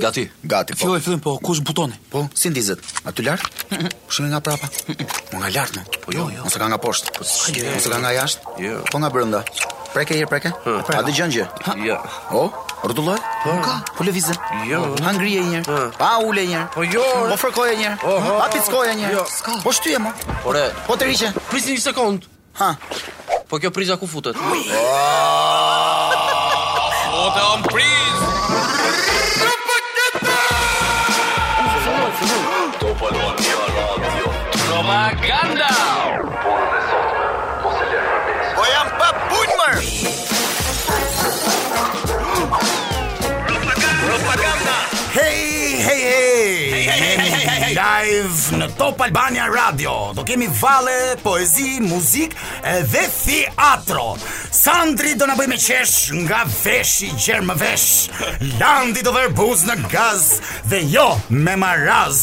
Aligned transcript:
Gati. 0.00 0.28
Gati. 0.42 0.72
Po. 0.74 0.78
Filloj 0.80 1.00
fillim 1.00 1.20
po 1.20 1.38
kush 1.38 1.60
butoni? 1.60 1.92
Po, 2.10 2.26
si 2.34 2.50
ndizet? 2.50 2.78
Aty 3.06 3.22
lart? 3.22 3.46
Shumë 4.10 4.28
nga 4.34 4.40
prapa. 4.42 4.66
Po 5.30 5.38
nga 5.38 5.48
lart, 5.54 5.74
po 6.02 6.10
jo, 6.12 6.26
jo. 6.34 6.42
Ose 6.48 6.58
ka 6.58 6.66
nga 6.66 6.78
poshtë. 6.82 7.12
Po 7.14 7.20
jo. 7.22 7.28
Ose 7.78 7.86
ka 7.92 7.98
nga 8.02 8.10
jashtë? 8.16 8.40
Jo. 8.64 8.80
Po 8.90 8.98
nga 8.98 9.06
brenda. 9.14 9.40
Preke 9.94 10.14
here, 10.18 10.26
preke. 10.26 10.50
A 10.66 11.00
dëgjon 11.06 11.30
gjë? 11.36 11.46
Jo. 11.86 12.02
O? 12.34 12.50
Rrotulloj? 12.82 13.22
Po. 13.46 13.50
Ka. 13.62 13.86
Po 13.94 14.02
lëvizën. 14.02 14.66
Jo. 14.66 14.82
Ha 15.06 15.10
ngrije 15.14 15.40
një 15.46 15.58
herë. 15.62 15.94
Pa 16.00 16.18
ule 16.26 16.42
një 16.50 16.54
herë. 16.58 16.70
Po 16.74 16.82
jo. 16.90 17.04
Po 17.30 17.36
fërkoje 17.44 17.76
një 17.78 17.94
herë. 17.94 18.02
Pa 18.42 18.50
pickoje 18.50 18.98
një 18.98 19.02
herë. 19.06 19.14
Jo. 19.14 19.22
Ska. 19.30 19.62
Po 19.62 19.70
shtyje 19.70 20.02
më. 20.02 20.10
Po 20.42 20.50
re. 20.58 20.72
Po 20.90 20.94
të 20.98 21.06
rishe. 21.12 21.30
Prisni 21.54 21.78
një 21.78 21.86
sekond. 21.94 22.26
Ha. 22.58 22.74
Po 23.46 23.62
kjo 23.62 23.70
priza 23.70 23.94
ku 23.94 24.10
futet? 24.10 24.34
Po 24.42 27.22
të 27.36 27.40
am 27.54 27.62
prisë. 27.70 27.93
live 48.04 48.58
në 48.60 48.66
Top 48.78 49.00
Albania 49.04 49.44
Radio. 49.52 49.92
Do 50.16 50.24
kemi 50.28 50.48
vale, 50.60 51.14
poezi, 51.22 51.78
muzik 51.80 52.36
edhe 52.76 53.06
theatro. 53.22 54.10
Sandri 54.54 55.14
do 55.18 55.26
na 55.26 55.34
bëj 55.34 55.46
me 55.50 55.56
qesh 55.58 55.94
nga 56.28 56.44
veshi 56.62 57.08
gjerë 57.18 57.42
më 57.48 57.54
vesh. 57.58 57.86
Landi 58.60 59.02
do 59.02 59.10
vër 59.16 59.32
buz 59.34 59.64
në 59.66 59.74
gaz 59.90 60.28
dhe 60.70 60.78
jo 60.92 61.08
me 61.34 61.56
maraz. 61.58 62.20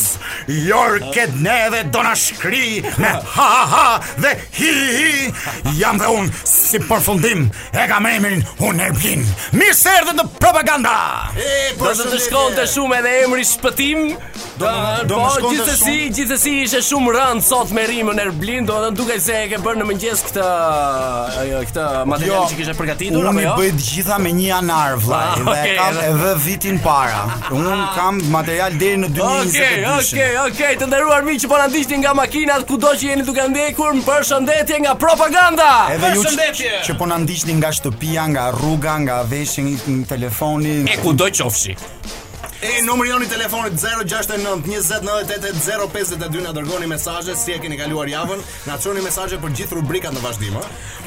Jor 0.47 0.99
neve 1.43 1.83
do 1.91 1.99
na 2.07 2.13
shkri 2.17 2.79
me 3.01 3.09
ha 3.33 3.49
ha 3.51 3.57
ha 3.73 3.99
dhe 4.23 4.31
hi 4.59 4.71
hi. 4.71 5.31
Jam 5.77 5.99
dhe 5.99 6.07
un 6.15 6.31
si 6.47 6.79
përfundim 6.85 7.49
e 7.75 7.83
kam 7.91 8.07
emrin 8.07 8.45
un 8.63 8.79
Erblin. 8.79 9.27
Mirë 9.51 9.75
se 9.81 9.97
erdhën 9.99 10.21
në 10.23 10.25
propaganda. 10.39 10.95
E, 11.35 11.75
po, 11.75 11.91
do 11.91 11.99
të 12.05 12.13
të 12.15 12.21
shkonte 12.29 12.67
shumë 12.75 12.99
edhe 13.01 13.13
emri 13.27 13.43
shpëtim. 13.43 14.07
Do 14.61 14.69
ah, 14.69 15.01
do 15.03 15.17
të 15.19 15.19
po, 15.19 15.29
shkonte 15.35 15.51
gjithsesi, 15.57 15.99
gjithsesi 16.15 16.55
ishte 16.63 16.81
shumë 16.93 17.13
rënd 17.17 17.43
sot 17.45 17.75
me 17.75 17.83
rimën 17.91 18.23
Erblin, 18.23 18.65
do 18.69 18.77
të 18.79 18.87
thënë 18.87 18.99
duke 19.03 19.19
se 19.25 19.35
e 19.43 19.49
ke 19.51 19.59
bërë 19.65 19.81
në 19.83 19.89
mëngjes 19.91 20.25
këtë 20.31 20.49
ajo 21.43 21.63
këtë 21.73 21.87
jo, 22.27 22.37
që 22.49 22.55
kishte 22.59 22.73
përgatitur 22.77 23.25
apo 23.29 23.41
jo? 23.41 23.51
Unë 23.51 23.59
bëj 23.59 23.69
të 23.77 23.85
gjitha 23.85 24.17
me 24.21 24.31
një 24.37 24.45
janar 24.49 24.97
vllai 25.01 25.19
ah, 25.23 25.33
dhe 25.37 25.47
okay, 25.47 25.73
kam 25.79 25.99
edhe 26.05 26.31
vitin 26.45 26.79
para. 26.83 27.21
Unë 27.57 27.75
kam 27.95 28.19
material 28.33 28.77
deri 28.81 28.99
në 29.03 29.09
2022. 29.17 29.17
Okej, 29.17 29.41
okay, 29.41 29.81
okej, 29.81 29.91
okay, 29.91 30.23
okej, 30.23 30.53
okay, 30.65 30.79
të 30.81 30.89
nderuar 30.91 31.25
miq 31.27 31.39
që 31.43 31.51
po 31.51 31.59
na 31.61 31.67
ndiqni 31.71 32.01
nga 32.03 32.15
makinat 32.19 32.65
kudo 32.71 32.93
që 32.95 33.11
jeni 33.11 33.27
duke 33.27 33.45
ndjekur, 33.53 33.93
më 33.99 34.05
përshëndetje 34.09 34.81
nga 34.87 34.95
propaganda. 35.05 35.69
Edhe 35.97 36.13
ju 36.15 36.25
që, 36.41 36.73
që 36.89 36.97
po 36.99 37.09
na 37.11 37.19
ndiqni 37.23 37.57
nga 37.61 37.73
shtëpia, 37.79 38.27
nga 38.35 38.49
rruga, 38.57 38.97
nga 39.05 39.21
veshin 39.31 39.71
në 39.73 40.05
telefoni. 40.11 40.79
E 40.91 40.99
kudo 41.05 41.29
qofshi. 41.31 41.77
E 42.61 42.81
numri 42.85 43.09
joni 43.09 43.25
telefonit 43.27 43.79
069 44.07 44.57
20 44.65 44.89
98 44.89 45.71
052 45.91 46.43
na 46.45 46.51
dërgoni 46.53 46.85
mesazhe 46.91 47.33
si 47.35 47.53
e 47.55 47.57
keni 47.61 47.77
kaluar 47.79 48.05
javën, 48.07 48.37
na 48.69 48.75
çoni 48.77 49.01
mesazhe 49.01 49.39
për 49.41 49.55
gjithë 49.57 49.77
rubrikat 49.79 50.13
në 50.13 50.21
vazhdim, 50.21 50.59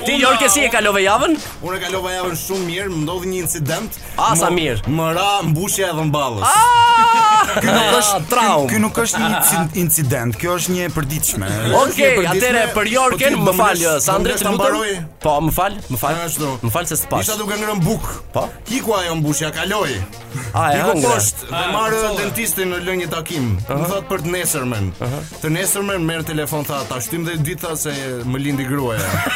Ti 0.05 0.17
Jorke 0.19 0.49
si 0.51 0.65
e 0.67 0.71
kalove 0.75 1.05
javën? 1.05 1.37
Unë 1.63 1.77
e 1.79 1.83
kalova 1.85 2.11
javën 2.11 2.35
shumë 2.41 2.67
mirë, 2.71 2.89
më 2.91 2.99
ndodhi 3.05 3.31
një 3.31 3.39
incident. 3.45 3.99
A 4.19 4.33
ah, 4.33 4.33
sa 4.41 4.49
mirë. 4.51 4.83
Më 4.91 5.13
ra 5.17 5.29
mbushja 5.47 5.93
e 5.95 6.09
mbalës 6.09 6.49
ah! 6.49 7.39
Ky 7.63 7.69
nuk 7.69 7.85
ah, 7.85 7.97
është 8.01 8.19
traumë. 8.33 8.67
Ky 8.73 8.81
nuk 8.83 8.99
është 9.05 9.23
një 9.23 9.63
incident, 9.85 10.37
kjo 10.41 10.57
është 10.59 10.75
një 10.75 10.83
e 10.83 10.91
përditshme. 10.97 11.51
Okej, 11.79 11.85
okay, 11.85 12.29
atëre 12.35 12.65
për 12.75 12.91
Jorken, 12.97 13.39
po 13.39 13.45
më 13.47 13.55
fal, 13.61 13.85
Sandri 14.09 14.35
të 14.43 14.55
mbaroj. 14.57 14.91
Po, 15.23 15.37
më 15.47 15.55
fal, 15.55 15.79
më 15.95 16.03
fal. 16.03 16.21
Më 16.67 16.75
fal 16.75 16.91
se 16.91 16.99
s'pas. 16.99 17.23
Isha 17.23 17.39
duke 17.39 17.57
ngrënë 17.61 17.87
buk. 17.87 18.11
Po. 18.35 18.49
Kiku 18.67 18.97
ajo 18.99 19.15
mbushja 19.23 19.53
kaloi. 19.55 20.01
A 20.59 20.67
poshtë, 20.99 21.44
dhe 21.51 21.59
ah, 21.59 21.73
marë 21.75 22.01
dentistin 22.19 22.71
në 22.73 22.79
lënjë 22.87 23.09
takim. 23.13 23.51
Uh 23.55 23.69
-huh. 23.69 23.81
Më 23.81 23.89
thot 23.91 24.09
për 24.11 24.23
të 24.25 24.31
nesërmen. 24.37 24.89
Uh 24.89 25.09
-huh. 25.09 25.23
Të 25.43 25.51
nesërmen 25.57 26.03
merr 26.09 26.23
telefon 26.25 26.65
tha, 26.65 26.79
ta 26.89 27.01
shtym 27.01 27.25
dhe 27.29 27.35
ditë 27.49 27.77
se 27.77 27.95
më 28.33 28.39
lindi 28.45 28.65
gruaja. 28.65 29.09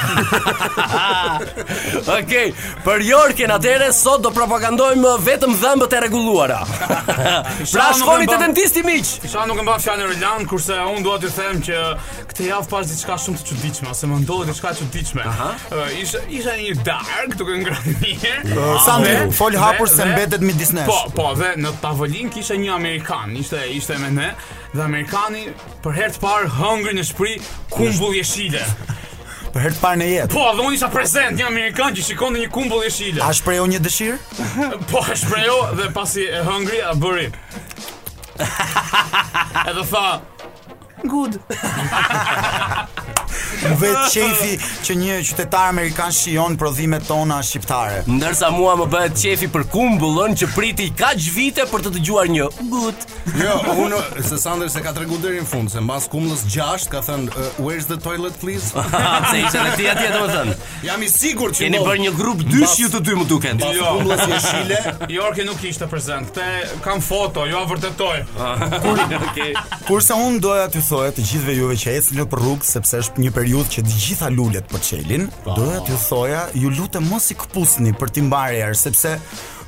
Okej, 1.99 2.17
okay, 2.25 2.53
për 2.85 3.03
Jorken 3.11 3.51
atëre 3.51 3.93
sot 3.93 4.23
do 4.23 4.31
propagandojmë 4.41 5.17
vetëm 5.27 5.55
dhëmbët 5.63 5.93
e 5.97 6.01
rregulluara. 6.01 6.59
pra 7.75 7.87
shkoni 8.01 8.27
te 8.27 8.39
dentisti 8.45 8.83
miq. 8.83 9.07
Isha 9.25 9.47
nuk 9.47 9.59
e 9.59 9.63
mbaf 9.63 9.87
në 9.87 10.05
Roland, 10.11 10.47
kurse 10.49 10.73
unë 10.95 11.03
dua 11.05 11.19
të 11.19 11.31
them 11.39 11.63
që 11.67 11.77
këtë 12.31 12.43
javë 12.49 12.69
pas 12.71 12.87
diçka 12.93 13.17
shumë 13.19 13.39
të 13.39 13.45
çuditshme, 13.49 13.91
ose 13.91 14.07
më 14.07 14.21
ndodhi 14.23 14.51
diçka 14.51 14.71
e 14.71 14.75
çuditshme. 14.81 15.23
Uh 15.27 15.33
eh, 15.33 15.77
-huh. 15.77 16.03
Isha 16.03 16.19
isha 16.29 16.51
një 16.57 16.75
dark 16.85 17.41
e 17.41 17.59
ngrënë. 17.63 18.79
Sa 18.87 18.93
më 18.99 19.33
fol 19.33 19.57
hapur 19.59 19.89
se 19.89 20.05
mbetet 20.05 20.41
midis 20.41 20.73
nesh. 20.73 20.87
Po, 20.87 21.11
po, 21.15 21.35
dhe 21.35 21.51
në 21.63 21.69
tavë 21.83 21.98
tavolin 21.99 22.29
kishte 22.31 22.55
një 22.63 22.71
amerikan, 22.71 23.33
ishte 23.35 23.59
ishte 23.75 23.97
me 23.99 24.11
ne, 24.15 24.29
dhe 24.71 24.83
amerikani 24.85 25.47
për 25.83 25.97
herë 25.97 26.15
të 26.15 26.21
parë 26.23 26.51
hëngri 26.55 26.93
në 26.95 27.05
shpri 27.09 27.33
kumbull 27.73 28.15
jeshile. 28.15 28.61
Për 29.51 29.65
herë 29.65 29.75
të 29.75 29.83
parë 29.83 29.99
në 29.99 30.07
jetë. 30.13 30.29
Po, 30.37 30.45
dhe 30.55 30.67
unë 30.69 30.77
isha 30.79 30.91
prezant 30.95 31.35
një 31.41 31.47
amerikan 31.49 31.97
që 31.99 32.05
shikonte 32.11 32.43
një 32.45 32.53
kumbull 32.55 32.85
jeshile. 32.87 33.19
A 33.25 33.33
shprehu 33.35 33.67
një 33.73 33.81
dëshirë? 33.83 34.19
Po, 34.93 35.03
e 35.11 35.17
shprehu 35.19 35.59
dhe 35.81 35.91
pasi 35.97 36.29
e 36.29 36.45
hëngri 36.47 36.85
a 36.87 36.95
bëri. 37.03 37.29
Edhe 39.73 39.89
tha, 39.91 40.05
"Good." 41.03 41.41
më 43.63 43.75
vetë 43.81 44.05
qefi 44.15 44.53
që 44.87 44.97
një 45.01 45.17
qytetar 45.29 45.71
amerikan 45.73 46.13
shion 46.15 46.57
prodhimet 46.61 47.05
tona 47.09 47.41
shqiptare. 47.45 48.03
Ndërsa 48.09 48.51
mua 48.55 48.75
më 48.81 48.87
bëhet 48.93 49.17
qefi 49.23 49.49
për 49.55 49.65
kumbullën 49.73 50.37
që 50.39 50.51
priti 50.55 50.91
kaq 50.99 51.21
vite 51.35 51.67
për 51.71 51.87
të 51.87 51.93
dëgjuar 51.99 52.31
një 52.35 52.49
gut. 52.73 53.07
Jo, 53.39 53.57
unë 53.85 54.01
se 54.29 54.39
Sanders 54.41 54.77
e 54.79 54.83
ka 54.85 54.93
tregu 54.97 55.19
deri 55.23 55.43
në 55.43 55.49
fund 55.51 55.73
se 55.73 55.83
mbas 55.85 56.07
kumbullës 56.13 56.45
6 56.55 56.89
ka 56.93 57.03
thënë 57.07 57.29
uh, 57.33 57.61
where's 57.65 57.87
the 57.91 57.99
toilet 58.05 58.37
please? 58.43 58.69
Se 59.29 59.41
ishte 59.43 59.59
edhe 59.61 59.75
ti 59.77 59.89
aty 59.91 60.07
atë 60.13 60.23
thënë. 60.37 60.57
Jam 60.89 61.03
i 61.05 61.09
sigurt 61.13 61.59
që 61.59 61.67
keni 61.67 61.81
po. 61.83 61.89
bërë 61.91 62.05
një 62.07 62.13
grup 62.19 62.45
dysh 62.49 62.79
ju 62.85 62.91
të 62.95 63.03
dy 63.09 63.17
më 63.21 63.27
duken. 63.31 63.59
Mbas 63.59 63.77
jo, 63.77 63.91
kumbullës 63.99 64.35
jeshile, 64.35 64.79
Jorki 65.17 65.45
nuk 65.49 65.67
ishte 65.69 65.89
prezant. 65.91 66.29
Këte 66.33 66.81
kam 66.85 67.03
foto, 67.05 67.45
ju 67.47 67.53
jo 67.57 67.65
a 67.65 67.71
vërtetoj. 67.75 68.17
Kurse 69.89 70.17
un 70.17 70.39
doja 70.41 70.69
t'ju 70.73 70.83
thoja 70.89 71.13
të 71.17 71.25
gjithëve 71.27 71.59
juve 71.59 71.77
që 71.85 71.97
ecni 71.99 72.23
në 72.23 72.27
rrugë 72.33 72.69
sepse 72.71 73.01
është 73.05 73.28
një 73.29 73.35
periudhë 73.37 73.73
që 73.75 73.83
të 73.87 73.97
gjitha 74.05 74.29
lulet 74.33 74.67
për 74.73 74.81
çelin, 74.89 75.27
doja 75.45 75.83
t'ju 75.85 75.99
thoja, 76.07 76.47
ju 76.57 76.71
lutem 76.79 77.05
mos 77.11 77.29
i 77.33 77.37
kapusni 77.37 77.93
për 78.01 78.13
të 78.17 78.25
mbarë 78.29 78.71
sepse 78.79 79.17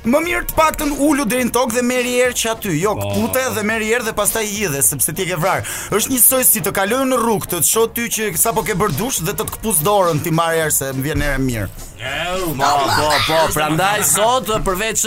Më 0.01 0.17
mirë 0.25 0.45
të 0.49 0.55
paktën 0.57 0.93
ulu 0.97 1.27
deri 1.29 1.43
ullu 1.43 1.47
në 1.47 1.53
tokë 1.53 1.75
dhe 1.75 1.81
meri 1.85 2.13
erë 2.25 2.33
që 2.39 2.47
aty 2.55 2.71
Jo, 2.81 2.95
po, 2.97 3.03
këpute 3.11 3.37
po, 3.43 3.49
po. 3.51 3.55
dhe 3.57 3.63
meri 3.69 3.91
erë 3.93 4.07
dhe 4.07 4.13
pas 4.17 4.31
taj 4.33 4.43
i 4.49 4.63
dhe 4.73 4.79
Sëpse 4.85 5.13
tje 5.13 5.27
ke 5.29 5.37
vrarë 5.43 5.77
është 5.93 6.13
një 6.15 6.21
sojë 6.23 6.47
si 6.49 6.63
të 6.65 6.73
kalojë 6.79 7.09
në 7.11 7.19
rrugë 7.21 7.51
Të 7.51 7.59
të 7.61 7.69
shot 7.69 7.93
ty 7.99 8.07
që 8.17 8.31
sapo 8.41 8.63
po 8.63 8.65
ke 8.65 8.75
bërdush 8.81 9.21
Dhe 9.27 9.35
të 9.37 9.45
të 9.45 9.57
këpuz 9.59 9.83
dorën 9.85 10.23
të 10.25 10.33
i 10.33 10.35
marë 10.41 10.63
erë 10.65 10.75
se 10.79 10.89
më 10.97 11.05
vjenë 11.07 11.29
erë 11.35 11.45
mirë 11.45 11.69
Po, 12.01 12.67
po, 12.89 13.09
po, 13.27 13.35
prandaj 13.53 13.99
sot 14.09 14.47
përveç 14.65 15.03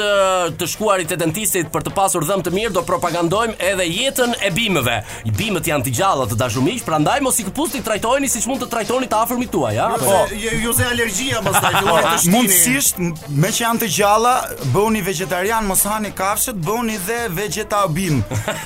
të 0.61 0.67
shkuarit 0.71 1.09
te 1.11 1.17
dentistit 1.19 1.67
për 1.75 1.83
të 1.89 1.93
pasur 1.97 2.23
dhëm 2.23 2.45
të 2.47 2.53
mirë 2.55 2.71
do 2.77 2.85
propagandojmë 2.87 3.57
edhe 3.67 3.83
jetën 3.91 4.37
e 4.47 4.51
bimëve. 4.55 4.95
I 5.27 5.33
bimët 5.35 5.67
janë 5.67 5.89
të 5.89 5.95
gjalla 5.99 6.29
të 6.31 6.39
dashur 6.39 6.63
miq, 6.63 6.85
prandaj 6.87 7.17
mos 7.27 7.41
i 7.43 7.47
kapusni 7.49 7.81
trajtojeni 7.83 8.31
siç 8.31 8.47
mund 8.47 8.63
të 8.63 8.69
trajtoni 8.71 9.11
të 9.11 9.19
afërmit 9.27 9.51
tuaj, 9.51 9.73
ja. 9.75 9.89
Jo, 9.91 10.05
po, 10.05 10.21
ju 10.39 10.45
jo, 10.45 10.55
jo 10.69 10.77
se 10.79 10.87
alergjia 10.87 11.41
pastaj, 11.49 11.73
ju 11.81 11.85
mund 11.91 12.07
të 12.07 12.13
shtini. 12.13 12.37
Mundësisht, 12.37 13.03
meqë 13.43 13.63
janë 13.65 13.83
të 13.83 13.91
gjalla, 13.99 14.37
bëni 14.85 15.01
vegetarian, 15.05 15.65
mos 15.69 15.85
hani 15.89 16.13
kafshët, 16.19 16.59
bëni 16.67 16.99
dhe 17.07 17.19
vegetabim. 17.35 18.21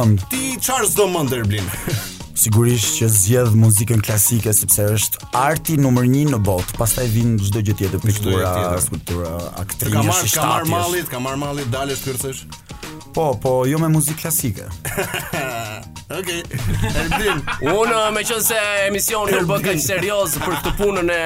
mend. 0.00 0.26
Ti 0.32 0.42
çfarë 0.58 0.90
s'do 0.90 1.06
mend 1.14 1.36
Erblin? 1.38 1.70
Sigurisht 2.44 2.96
që 2.98 3.08
zgjedh 3.14 3.54
muzikën 3.54 4.02
klasike 4.02 4.50
sepse 4.56 4.88
është 4.96 5.28
arti 5.38 5.76
numër 5.78 6.08
1 6.10 6.34
në 6.34 6.40
botë. 6.50 6.74
Pastaj 6.80 7.06
vjen 7.14 7.36
çdo 7.38 7.62
gjë 7.62 7.78
tjetër, 7.82 8.02
piktura, 8.02 8.50
skulptura, 8.82 9.36
aktorë, 9.62 9.94
shkëmbim. 10.02 10.34
Ka 10.34 10.48
marr 10.48 10.66
mallit, 10.72 11.12
ka 11.14 11.22
marr 11.22 11.38
mallit, 11.46 11.70
dalë 11.70 11.94
shkërcësh. 12.02 12.83
Po, 13.14 13.34
po, 13.42 13.52
jo 13.66 13.78
me 13.82 13.88
muzikë 13.92 14.20
klasike. 14.22 14.66
Okej. 16.14 16.42
Okay. 16.44 16.92
Erbil, 17.00 17.40
unë 17.72 18.00
me 18.14 18.22
qënë 18.28 18.44
se 18.44 18.58
emision 18.90 19.30
në 19.32 19.40
bëka 19.48 19.72
që 19.86 20.18
për 20.42 20.52
këtë 20.52 20.72
punën 20.78 21.08
e, 21.10 21.24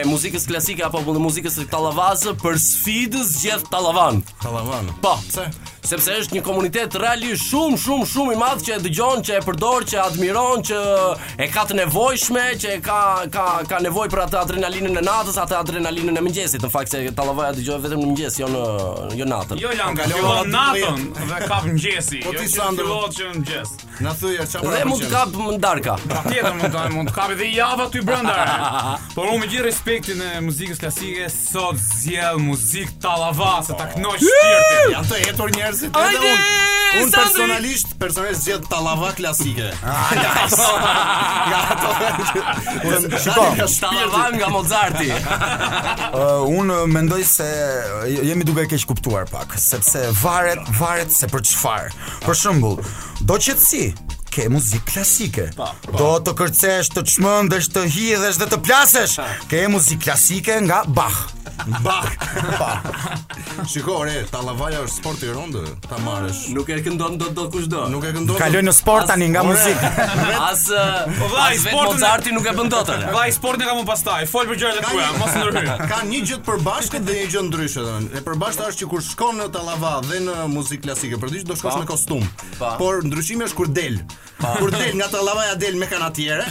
e 0.00 0.02
muzikës 0.10 0.48
klasike 0.50 0.82
apo 0.88 1.04
për 1.06 1.20
muzikës 1.22 1.60
të 1.60 1.68
talavazë 1.72 2.32
për 2.42 2.58
sfidës 2.64 3.32
gjithë 3.44 3.70
Tallavan. 3.72 4.22
Tallavan. 4.42 4.90
Po, 5.04 5.14
pse? 5.30 5.48
sepse 5.88 6.12
është 6.20 6.34
një 6.36 6.40
komunitet 6.44 6.96
reali 7.00 7.30
shumë 7.40 7.78
shumë 7.80 8.06
shumë 8.10 8.32
i 8.34 8.36
madh 8.42 8.60
që 8.66 8.74
e 8.74 8.80
dëgjon, 8.84 9.22
që 9.24 9.38
e 9.38 9.44
përdor, 9.46 9.86
që 9.88 9.96
e 9.96 10.00
admiron, 10.04 10.60
që 10.68 10.80
e 11.40 11.46
ka 11.48 11.62
të 11.70 11.78
nevojshme, 11.78 12.42
që 12.60 12.74
e 12.74 12.80
ka 12.84 12.98
ka 13.32 13.44
ka 13.70 13.78
nevojë 13.86 14.12
për 14.12 14.22
atë 14.26 14.38
adrenalinën 14.42 15.00
e 15.00 15.04
natës, 15.06 15.38
atë 15.40 15.56
adrenalinën 15.62 16.20
e 16.20 16.24
mëngjesit. 16.28 16.66
Në 16.66 16.70
fakt 16.74 16.92
se 16.92 17.00
Tallavaja 17.16 17.54
dëgjohet 17.56 17.86
vetëm 17.86 18.02
në 18.04 18.10
mëngjes, 18.10 18.36
jo 18.42 18.50
në 18.52 18.66
jo 19.22 19.30
natën. 19.32 19.62
Jo 19.64 19.72
jo 19.80 19.92
natën 20.50 20.97
dhe 21.00 21.40
kap 21.48 21.64
mëngjesi. 21.66 22.22
Po 22.24 22.32
ti 22.34 22.44
jo, 22.44 22.52
Sandon 22.52 22.88
do 22.90 22.98
të 23.06 23.16
shkon 23.16 23.34
mëngjes. 23.38 23.72
Na 24.04 24.12
thoya 24.18 24.46
çfarë 24.46 24.64
bëjmë. 24.64 24.68
Dhe 24.68 24.88
mund 24.90 25.04
të 25.04 25.10
kap 25.12 25.34
më 25.36 25.58
darka. 25.62 25.96
Patjetër 26.10 26.46
po, 26.46 26.54
mund 26.60 26.74
të 26.74 26.84
mund 26.94 27.10
të 27.10 27.16
kap 27.18 27.34
edhe 27.34 27.48
java 27.54 27.86
ty 27.92 28.02
brenda. 28.08 28.36
Por 29.14 29.28
unë 29.30 29.42
me 29.42 29.50
gjithë 29.50 29.66
respektin 29.66 30.22
e 30.24 30.32
muzikës 30.46 30.82
klasike, 30.82 31.28
sot 31.34 31.78
zgjell 31.82 32.40
muzikë 32.46 32.96
tallavase 33.02 33.76
ta 33.78 33.88
knoj 33.94 34.16
shpirtin. 34.22 34.96
Ja 34.96 35.02
të 35.08 35.22
hetur 35.26 35.54
njerëzit 35.56 35.98
edhe 36.00 36.24
unë. 36.24 36.50
Unë 36.88 37.12
personalisht 37.12 37.90
personalisht 38.00 38.46
zgjedh 38.46 38.68
tallava 38.72 39.10
klasike. 39.16 39.68
Unë 42.88 43.22
shkoj 43.24 44.06
të 44.14 44.24
nga 44.38 44.48
Mozarti. 44.52 45.10
Unë 46.58 46.78
mendoj 46.88 47.20
se 47.28 47.44
jemi 48.08 48.46
duke 48.48 48.64
e 48.64 48.70
keq 48.70 48.86
kuptuar 48.88 49.28
pak 49.28 49.52
sepse 49.60 50.06
varet 50.22 50.64
varet 50.88 51.12
se 51.12 51.28
për 51.28 51.42
çfarë. 51.50 51.90
Për 52.24 52.38
shembull, 52.40 52.78
do 53.28 53.36
qetësi, 53.44 53.90
ke 54.38 54.44
muzikë 54.54 54.86
klasike. 54.92 55.46
Pa, 55.58 55.72
pa. 55.88 55.94
Do 55.98 56.10
të 56.28 56.32
kërcesh, 56.38 56.92
të 56.94 57.02
çmendesh, 57.10 57.66
të 57.74 57.82
hidhesh 57.90 58.38
dhe 58.38 58.46
të 58.52 58.60
plasesh. 58.68 59.16
Ke 59.50 59.64
muzikë 59.72 60.04
klasike 60.04 60.60
nga 60.68 60.84
Bach. 60.94 61.16
Bach. 61.82 62.12
Pa. 62.54 62.68
Shiko, 63.66 63.96
re, 64.06 64.20
tallavaja 64.30 64.84
është 64.86 64.94
sport 65.00 65.24
i 65.26 65.30
rondë, 65.34 65.62
ta 65.88 65.98
marrësh. 66.04 66.44
Nuk 66.54 66.70
e 66.70 66.76
këndon 66.86 67.16
dot 67.18 67.34
dot 67.34 67.48
kushdo. 67.54 67.88
Nuk 67.90 68.06
e 68.06 68.12
këndon. 68.14 68.38
Kaloj 68.38 68.60
në 68.68 68.74
sport 68.76 69.08
tani 69.10 69.26
nga 69.34 69.42
muzikë. 69.46 69.90
As 70.50 70.64
vaj 70.70 71.58
sporti 71.64 71.88
Mozarti 71.96 72.36
nuk 72.36 72.46
e 72.46 72.54
bën 72.60 72.70
dot. 72.72 72.92
Vaj 73.16 73.34
sporti 73.40 73.66
kam 73.66 73.82
un 73.82 73.88
pastaj. 73.90 74.22
Fol 74.30 74.46
për 74.52 74.60
gjërat 74.62 74.80
e 74.84 74.86
tua, 74.86 75.08
mos 75.18 75.34
ndërhyr. 75.34 75.84
Ka 75.90 76.04
një 76.06 76.22
gjë 76.30 76.38
të 76.38 76.46
përbashkët 76.52 77.08
dhe 77.10 77.18
një 77.18 77.26
gjë 77.34 77.44
ndryshe 77.50 77.82
domun. 77.88 78.08
E 78.14 78.22
përbashkët 78.28 78.70
është 78.70 78.84
që 78.84 78.90
kur 78.94 79.02
shkon 79.10 79.42
në 79.42 79.50
tallava 79.58 79.96
dhe 80.06 80.22
në 80.28 80.38
muzikë 80.54 80.86
klasike, 80.86 81.18
përdish 81.26 81.48
do 81.50 81.58
shkosh 81.58 81.82
me 81.82 81.90
kostum. 81.90 82.24
Por 82.78 83.02
ndryshimi 83.08 83.48
është 83.50 83.58
kur 83.64 83.74
del. 83.80 83.98
Kur 84.58 84.70
del 84.70 84.94
nga 84.96 85.08
tallavaja 85.10 85.54
del 85.58 85.74
me 85.80 85.86
kanatiere 85.90 86.44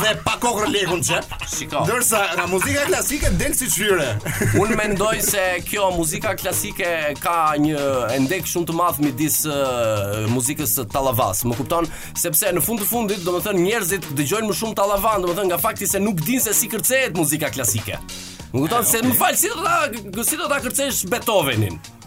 dhe 0.00 0.12
pa 0.24 0.36
kokrë 0.40 0.70
lekun 0.72 1.02
çe. 1.04 1.18
Shikoj. 1.54 1.84
Dorsa 1.88 2.22
nga 2.36 2.46
muzika 2.48 2.86
klasike 2.88 3.28
del 3.40 3.54
si 3.56 3.68
çyre. 3.72 4.14
Un 4.60 4.72
mendoj 4.78 5.18
se 5.26 5.44
kjo 5.68 5.90
muzika 5.96 6.32
klasike 6.40 6.90
ka 7.20 7.36
një 7.60 8.16
ndek 8.24 8.48
shumë 8.48 8.68
të 8.70 8.76
madh 8.78 9.00
midis 9.04 9.42
uh, 9.50 10.22
muzikës 10.32 10.72
së 10.78 10.86
tallavas. 10.94 11.42
Më 11.44 11.58
kupton? 11.60 11.88
Sepse 12.20 12.52
në 12.56 12.64
fund 12.64 12.80
të 12.80 12.88
fundit, 12.88 13.24
domethënë 13.28 13.66
njerëzit 13.66 14.08
dëgjojnë 14.16 14.48
më 14.48 14.58
shumë 14.62 14.78
tallavan, 14.80 15.26
domethënë 15.28 15.52
nga 15.52 15.60
fakti 15.66 15.86
se 15.90 16.00
nuk 16.00 16.24
dinë 16.24 16.46
se 16.48 16.56
si 16.56 16.72
kërcehet 16.72 17.12
muzika 17.18 17.52
klasike. 17.52 18.00
Më 18.54 18.62
kupton 18.64 18.88
se 18.88 19.04
më 19.04 19.16
fal 19.20 19.36
si 19.36 19.52
do 19.52 19.60
ta 19.60 19.82
gjithë 19.92 20.40
do 20.40 20.48
ta 20.48 20.62
kërcesh 20.64 21.04
Beethovenin. 21.12 21.76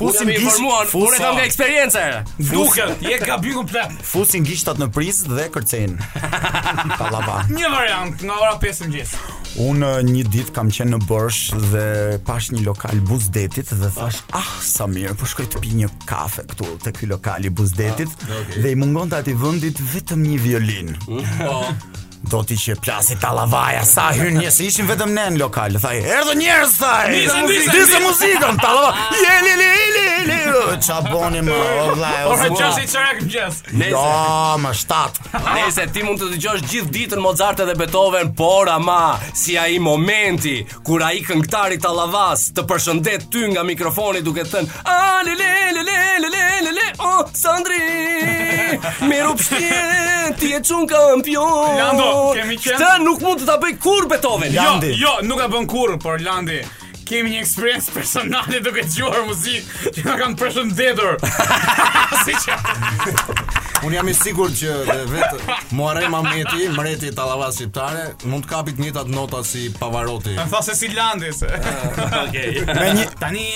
Fusim 0.00 0.28
gjish, 0.30 0.56
por 0.92 1.14
e 1.14 1.18
kam 1.20 1.34
nga 1.36 1.42
eksperjenca. 1.44 2.04
Duket, 2.50 3.02
je 3.04 3.18
ka 3.20 3.36
bykun 3.42 3.68
Fusim 4.00 4.46
gjishtat 4.48 4.80
në 4.80 4.86
prizë 4.96 5.28
dhe 5.36 5.44
kërcejnë. 5.52 6.06
Pallava. 7.00 7.42
një 7.52 7.68
variant 7.72 8.24
nga 8.24 8.38
ora 8.40 8.54
5 8.64 8.78
së 8.80 8.86
mëngjesit. 8.88 9.36
Unë 9.60 9.90
uh, 9.90 9.98
një 10.08 10.24
ditë 10.32 10.54
kam 10.56 10.70
qenë 10.72 10.94
në 10.96 11.02
Borsh 11.04 11.52
dhe 11.72 11.84
pash 12.26 12.48
një 12.54 12.64
lokal 12.70 13.02
buzdetit 13.12 13.74
dhe 13.76 13.92
thash, 13.98 14.22
ah, 14.32 14.52
sa 14.64 14.88
mirë, 14.88 15.18
po 15.20 15.28
shkoj 15.28 15.50
të 15.52 15.62
pi 15.66 15.74
një 15.82 15.92
kafe 16.08 16.46
këtu 16.48 16.70
te 16.86 16.94
ky 16.96 17.10
lokali 17.10 17.50
buzdetit 17.52 18.08
ah, 18.24 18.36
okay. 18.40 18.62
dhe 18.62 18.72
i 18.72 18.78
mungonte 18.80 19.18
ati 19.20 19.36
vendit 19.36 19.82
vetëm 19.92 20.24
një 20.30 20.38
violin. 20.46 20.94
Po. 21.04 21.60
Do 22.20 22.42
ti 22.44 22.56
që 22.58 22.74
plasi 22.84 23.14
talavaja 23.20 23.80
Sa 23.88 24.10
hyrë 24.12 24.34
një 24.36 24.50
Se 24.52 24.66
ishim 24.68 24.88
vetëm 24.90 25.14
ne 25.16 25.22
në 25.32 25.40
lokal 25.40 25.76
Thaj 25.80 26.00
Erdo 26.16 26.34
njerës 26.36 26.74
thaj 26.76 27.12
Disa 27.14 27.38
muzikën 27.42 27.70
Disa 27.72 28.00
muzikën 28.04 28.58
Talavaja 28.60 29.22
Je 29.24 29.36
li 29.46 29.54
li 29.60 29.86
li 29.94 30.10
li 30.28 30.40
Qa 30.84 30.98
boni 31.08 31.40
më 31.46 31.54
O 31.56 31.86
Orra 32.34 32.50
qash 32.58 32.82
i 32.82 32.90
qërak 32.92 33.22
më 33.24 33.30
gjës 33.36 33.62
Jo 33.94 34.04
më 34.60 34.72
shtat 34.82 35.18
Nese 35.56 35.86
ti 35.94 36.04
mund 36.04 36.20
të 36.20 36.28
të 36.34 36.40
gjosh 36.44 36.66
gjithë 36.68 36.92
ditën 36.98 37.24
Mozart 37.24 37.64
dhe 37.64 37.78
Beethoven 37.80 38.34
Por 38.36 38.68
ama 38.74 39.16
Si 39.32 39.56
a 39.56 39.64
i 39.72 39.80
momenti 39.80 40.58
Kura 40.86 41.14
i 41.16 41.24
këngtari 41.24 41.80
talavas 41.80 42.50
Të 42.52 42.66
përshëndet 42.68 43.30
ty 43.32 43.48
nga 43.54 43.64
mikrofoni 43.64 44.20
Duke 44.26 44.44
thënë 44.52 44.84
A 44.92 45.00
li 45.24 45.38
li 45.40 45.48
li 45.78 45.88
li 45.88 45.96
li 46.26 46.36
li 46.36 46.44
li 46.68 46.76
li 46.82 46.90
O 47.00 47.16
Sandri 47.32 47.80
Miru 49.08 49.32
Ti 49.40 50.52
e 50.56 50.60
qunë 50.60 50.86
kampion 50.92 51.76
Lando 51.80 52.09
Këtë 52.10 52.90
nuk 53.04 53.22
mund 53.24 53.42
të 53.42 53.46
ta 53.48 53.56
bëj 53.62 53.72
kur 53.82 54.08
Beethoven 54.10 54.54
Jo, 54.54 54.74
jo, 54.96 55.12
nuk 55.28 55.42
e 55.44 55.48
bën 55.52 55.68
kur, 55.70 55.94
por 56.02 56.20
Landi 56.24 56.60
Kemi 57.08 57.32
një 57.34 57.40
eksperiencë 57.44 57.94
personale 57.94 58.60
duke 58.66 58.84
të 58.86 59.12
muzikë 59.28 59.94
Që 59.98 60.06
na 60.08 60.18
kanë 60.20 60.42
përshëndetur 60.42 61.18
Si 62.26 62.38
që 62.46 63.58
Un 63.84 63.90
jam 63.94 64.08
i 64.12 64.14
sigurt 64.16 64.56
që 64.60 64.72
vetë 65.08 65.54
Muarej 65.78 66.08
Meti, 66.12 66.66
mreti 66.76 67.08
i 67.08 67.14
tallavas 67.16 67.56
shqiptare, 67.56 68.02
mund 68.28 68.44
të 68.44 68.50
kapit 68.50 68.76
të 68.80 68.92
atë 68.92 69.12
nota 69.14 69.40
si 69.46 69.70
Pavarotti. 69.72 70.34
Më 70.36 70.46
thosë 70.52 70.74
si 70.76 70.90
Landis. 70.92 71.40
se. 71.40 71.48
Okej. 72.24 72.64
Me 72.76 72.90
një 72.98 73.06
tani 73.22 73.46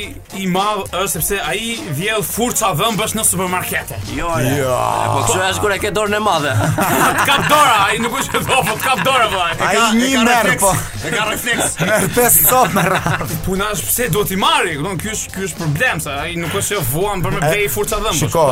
i 0.44 0.50
madhë 0.52 0.84
është 0.92 1.06
Sepse 1.16 1.40
a 1.42 1.54
i 1.58 1.72
vjellë 1.98 2.50
dhëmbësh 2.80 3.16
në 3.18 3.24
supermarkete 3.32 3.98
Jo, 4.12 4.28
jo. 4.28 4.50
e 4.50 4.52
ja. 4.60 4.82
Po 5.16 5.24
të 5.32 5.48
shumë 5.58 5.72
e 5.76 5.80
ke 5.82 5.92
dorën 5.96 6.18
e 6.18 6.20
madhe 6.24 6.52
ka 6.54 7.24
kap 7.32 7.48
dora, 7.50 7.78
a 7.86 7.88
i 7.96 8.02
nuk 8.04 8.20
është 8.20 8.44
dorë, 8.50 8.76
Po 8.84 8.96
dora, 9.02 9.30
po 9.34 9.42
A 9.48 9.72
i 9.74 10.02
një 10.04 10.26
merë, 10.28 10.54
po 10.62 10.76
E 11.02 11.14
ka 11.16 11.26
refleks 11.32 11.80
Merë 11.82 12.12
pesë 12.20 12.46
sotë 12.52 12.78
më 12.78 13.26
Puna 13.48 13.72
është 13.74 14.10
do 14.14 14.26
t'i 14.30 14.38
marri 14.40 14.78
Kjo 14.78 15.16
është 15.16 15.34
kjo 15.34 15.48
është 15.50 15.62
problem 15.64 16.04
Sa 16.06 16.20
a 16.20 16.30
i 16.30 16.38
nuk 16.40 16.60
është 16.62 16.78
e 16.78 16.84
vuan 16.92 17.26
për 17.26 17.40
me 17.40 17.44
vej 17.48 17.66
i 17.66 17.72
dhëmbësh. 17.74 17.90
qa 17.90 18.04
dhëmë 18.06 18.22
Shiko, 18.22 18.46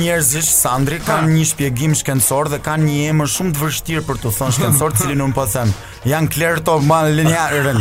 njerëzish, 0.00 0.50
Sandri 0.64 1.02
Kanë 1.06 1.34
një 1.36 1.44
shpjegim 1.52 1.98
shkendësor 2.00 2.52
Dhe 2.54 2.62
kanë 2.64 2.88
një 2.90 3.06
emër 3.12 3.32
shumë 3.36 3.54
të 3.58 3.65
vështirë 3.66 4.02
për 4.08 4.18
të 4.24 4.30
thënë 4.38 4.56
shkencor, 4.58 4.94
cilin 5.00 5.22
unë 5.28 5.36
po 5.36 5.46
them. 5.50 5.72
Jan 6.08 6.28
klerto 6.30 6.78
man 6.86 7.14
linjarën. 7.18 7.80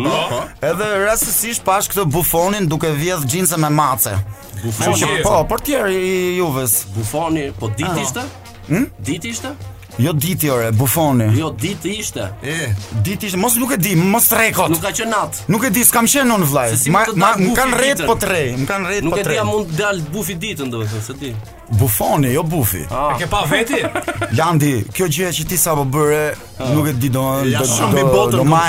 Edhe 0.71 0.89
rastësisht 1.05 1.63
pash 1.67 1.91
këtë 1.91 2.07
bufonin 2.13 2.67
duke 2.71 2.91
vjedh 2.97 3.27
xhinse 3.29 3.59
me 3.61 3.69
mace. 3.73 4.15
Bufoni. 4.63 5.11
Po, 5.23 5.37
portier 5.49 5.89
i 5.95 6.37
Juve's. 6.39 6.81
Bufoni, 6.95 7.49
po 7.55 7.69
ditë 7.71 7.97
ishte? 8.07 8.27
Hm? 8.69 8.87
Ditë 9.07 9.35
ishte? 9.35 9.53
Jo 9.99 10.13
diti 10.13 10.49
ore, 10.49 10.71
bufoni. 10.71 11.39
Jo 11.39 11.49
diti 11.61 11.89
ishte. 11.99 12.29
E, 12.43 12.73
diti 13.03 13.25
ishte. 13.25 13.37
Mos 13.39 13.57
nuk 13.59 13.71
e 13.75 13.77
di, 13.77 13.95
mos 13.99 14.31
rrekot. 14.31 14.71
Nuk 14.71 14.79
ka 14.83 14.93
qenë 14.95 15.11
nat. 15.11 15.41
Nuk 15.51 15.65
e 15.67 15.71
di, 15.75 15.83
s'kam 15.83 16.07
qenë 16.07 16.37
unë 16.37 16.47
vllaj. 16.53 16.75
Si 16.85 16.93
ma 16.93 17.03
ma 17.19 17.33
kanë 17.35 17.75
rret 17.81 18.05
po 18.07 18.15
tre, 18.15 18.45
m'kan 18.61 18.87
rret 18.87 19.03
po 19.03 19.11
tre. 19.11 19.11
Nuk 19.11 19.19
e 19.19 19.27
di 19.33 19.39
a 19.43 19.47
mund 19.47 19.75
dal 19.75 19.99
bufi 20.13 20.39
ditën 20.39 20.71
domethënë, 20.71 21.03
se 21.09 21.17
ti. 21.19 21.33
Bufoni, 21.69 22.31
jo 22.33 22.43
Bufi. 22.43 22.85
Ah. 22.89 23.13
E 23.15 23.21
ke 23.23 23.27
pa 23.27 23.43
veti? 23.47 23.77
Landi, 24.37 24.71
kjo 24.93 25.05
gjë 25.09 25.29
që 25.37 25.43
ti 25.51 25.57
sapo 25.57 25.83
bëre, 25.85 26.23
ah. 26.57 26.71
nuk 26.75 26.87
e 26.89 26.93
di 26.97 27.09
domun. 27.13 27.45
Ja 27.51 27.61
shumë 27.67 27.91
mi 27.93 28.03
botën. 28.09 28.37
Do 28.39 28.45
më 28.47 28.61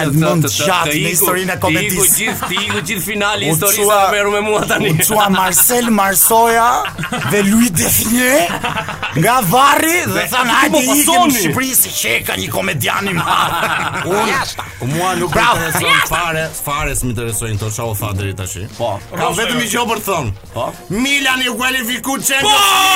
në 0.43 0.51
chat 0.53 0.91
në 0.91 1.15
historinë 1.15 1.55
e 1.57 1.61
komedisë. 1.63 2.03
Ti 2.03 2.27
gjithë, 2.27 2.49
ti 2.51 2.61
gjithë 2.91 3.05
finali 3.07 3.49
historisë 3.49 3.87
sa 3.89 4.01
merru 4.13 4.35
me 4.35 4.43
mua 4.47 4.63
tani. 4.69 4.93
U 5.01 5.21
Marcel 5.33 5.89
Marsoja 5.97 6.67
dhe 7.33 7.41
Louis 7.49 7.71
Defne 7.73 8.35
nga 9.17 9.39
varri 9.51 10.03
dhe 10.07 10.27
than 10.35 10.53
hajde 10.55 10.85
ikim 10.91 11.25
në 11.25 11.35
Shqipëri 11.41 11.71
si 11.81 11.95
çeka 12.03 12.37
një 12.43 12.51
komedian 12.53 13.09
i 13.11 13.17
madh. 13.17 14.05
Unë, 14.13 14.37
u 14.85 14.91
mua 14.93 15.15
nuk 15.19 15.33
më 15.35 15.47
intereson 15.57 16.05
fare, 16.13 16.45
fare 16.69 16.93
s'më 16.97 17.13
interesojnë 17.15 17.63
to 17.65 17.71
çao 17.73 17.95
tha 17.97 18.13
tash. 18.39 18.61
Po, 18.77 18.99
kam 19.17 19.35
vetëm 19.39 19.59
një 19.65 19.71
gjë 19.73 19.89
për 19.95 20.05
thon. 20.09 20.31
Po. 20.55 20.69
Milan 20.93 21.43
i 21.47 21.51
kualifikuar 21.55 22.21
çempion. 22.29 22.89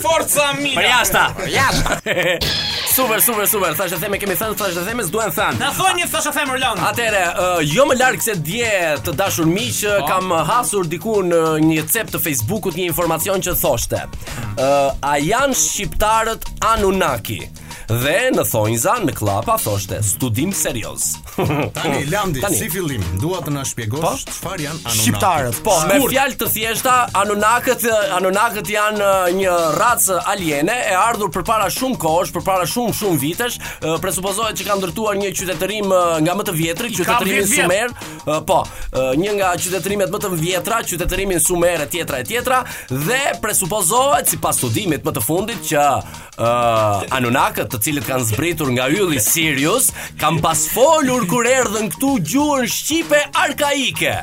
Forca 0.00 0.50
mina. 0.58 0.76
Për 0.76 0.86
jashtë. 0.86 1.22
Për 1.38 1.50
jashtë. 1.56 1.96
Super, 2.96 3.20
super, 3.22 3.46
super. 3.48 3.74
Tash 3.78 3.92
e 3.94 3.98
kemi 4.20 4.34
thënë, 4.36 4.56
tash 4.58 4.74
e 4.76 4.82
them, 4.84 4.98
s'duan 5.06 5.30
thënë. 5.32 5.60
Na 5.62 5.68
thonë 5.76 6.00
një 6.02 6.08
tash 6.10 6.26
e 6.26 6.32
them 6.34 6.50
Orlan. 6.52 6.80
Atëre, 6.88 7.20
uh, 7.30 7.60
jo 7.64 7.84
më 7.86 7.96
larg 8.00 8.20
se 8.24 8.34
dje 8.44 8.72
të 9.06 9.14
dashur 9.16 9.46
miq, 9.48 9.78
oh. 9.86 10.02
kam 10.10 10.34
hasur 10.50 10.88
diku 10.90 11.20
në 11.24 11.40
një 11.64 11.84
cep 11.92 12.10
të 12.12 12.20
Facebookut 12.26 12.76
një 12.76 12.88
informacion 12.90 13.44
që 13.46 13.54
thoshte. 13.62 14.02
Uh, 14.10 14.90
a 15.00 15.16
janë 15.22 15.56
shqiptarët 15.62 16.50
Anunnaki? 16.72 17.44
Dhe 17.90 18.18
në 18.30 18.44
thonjza 18.46 18.92
në 19.02 19.12
klapa 19.18 19.56
thoshte 19.58 19.96
studim 20.06 20.52
serioz. 20.54 21.08
Tani 21.74 22.04
Landi, 22.12 22.38
Tani. 22.38 22.54
si 22.54 22.68
fillim? 22.70 23.02
Dua 23.18 23.40
të 23.42 23.50
na 23.50 23.64
shpjegosh 23.66 24.04
po? 24.04 24.34
çfarë 24.36 24.62
janë 24.68 24.76
anunakët. 24.76 25.00
Shqiptarët, 25.00 25.58
po, 25.66 25.74
me 25.88 25.96
fjalë 26.04 26.36
të 26.38 26.50
thjeshta, 26.54 26.92
anunakët 27.18 27.86
anunakët 28.20 28.70
janë 28.74 29.08
eh, 29.08 29.38
një 29.40 29.56
racë 29.80 30.20
aliene 30.32 30.76
e 30.86 30.92
ardhur 31.00 31.32
përpara 31.34 31.66
shumë 31.74 31.98
kohësh, 32.04 32.30
përpara 32.36 32.68
shumë 32.70 32.94
shumë 33.00 33.18
vitesh, 33.24 33.58
eh, 33.58 33.96
presupozohet 34.04 34.60
që 34.62 34.68
kanë 34.70 34.82
ndërtuar 34.84 35.18
një 35.24 35.32
qytetërim 35.42 35.90
eh, 35.90 36.14
nga 36.28 36.38
më 36.38 36.46
të 36.52 36.56
vjetri, 36.60 36.92
qytetërimi 36.94 37.42
Sumer. 37.50 37.98
Po, 38.50 38.60
një 39.16 39.30
nga 39.38 39.50
qytetërimet 39.58 40.10
më 40.12 40.18
të 40.22 40.30
vjetra, 40.38 40.82
qytetërimi 40.86 41.40
Sumer 41.42 41.86
e 41.88 42.04
etj 42.04 42.56
dhe 43.00 43.18
presupozohet 43.42 44.28
sipas 44.30 44.58
studimit 44.60 45.02
më 45.06 45.12
të 45.16 45.22
fundit 45.24 45.62
që 45.70 45.84
uh, 45.98 47.02
anunakët 47.16 47.74
cilët 47.84 48.04
kanë 48.08 48.26
zbritur 48.28 48.70
nga 48.76 48.86
ylli 48.92 49.20
Sirius, 49.22 49.88
kanë 50.20 50.42
pas 50.44 50.64
folur 50.72 51.24
kur 51.30 51.48
erdhën 51.48 51.88
këtu 51.94 52.10
gjuhën 52.32 52.68
shqipe 52.70 53.20
arkaike. 53.42 54.14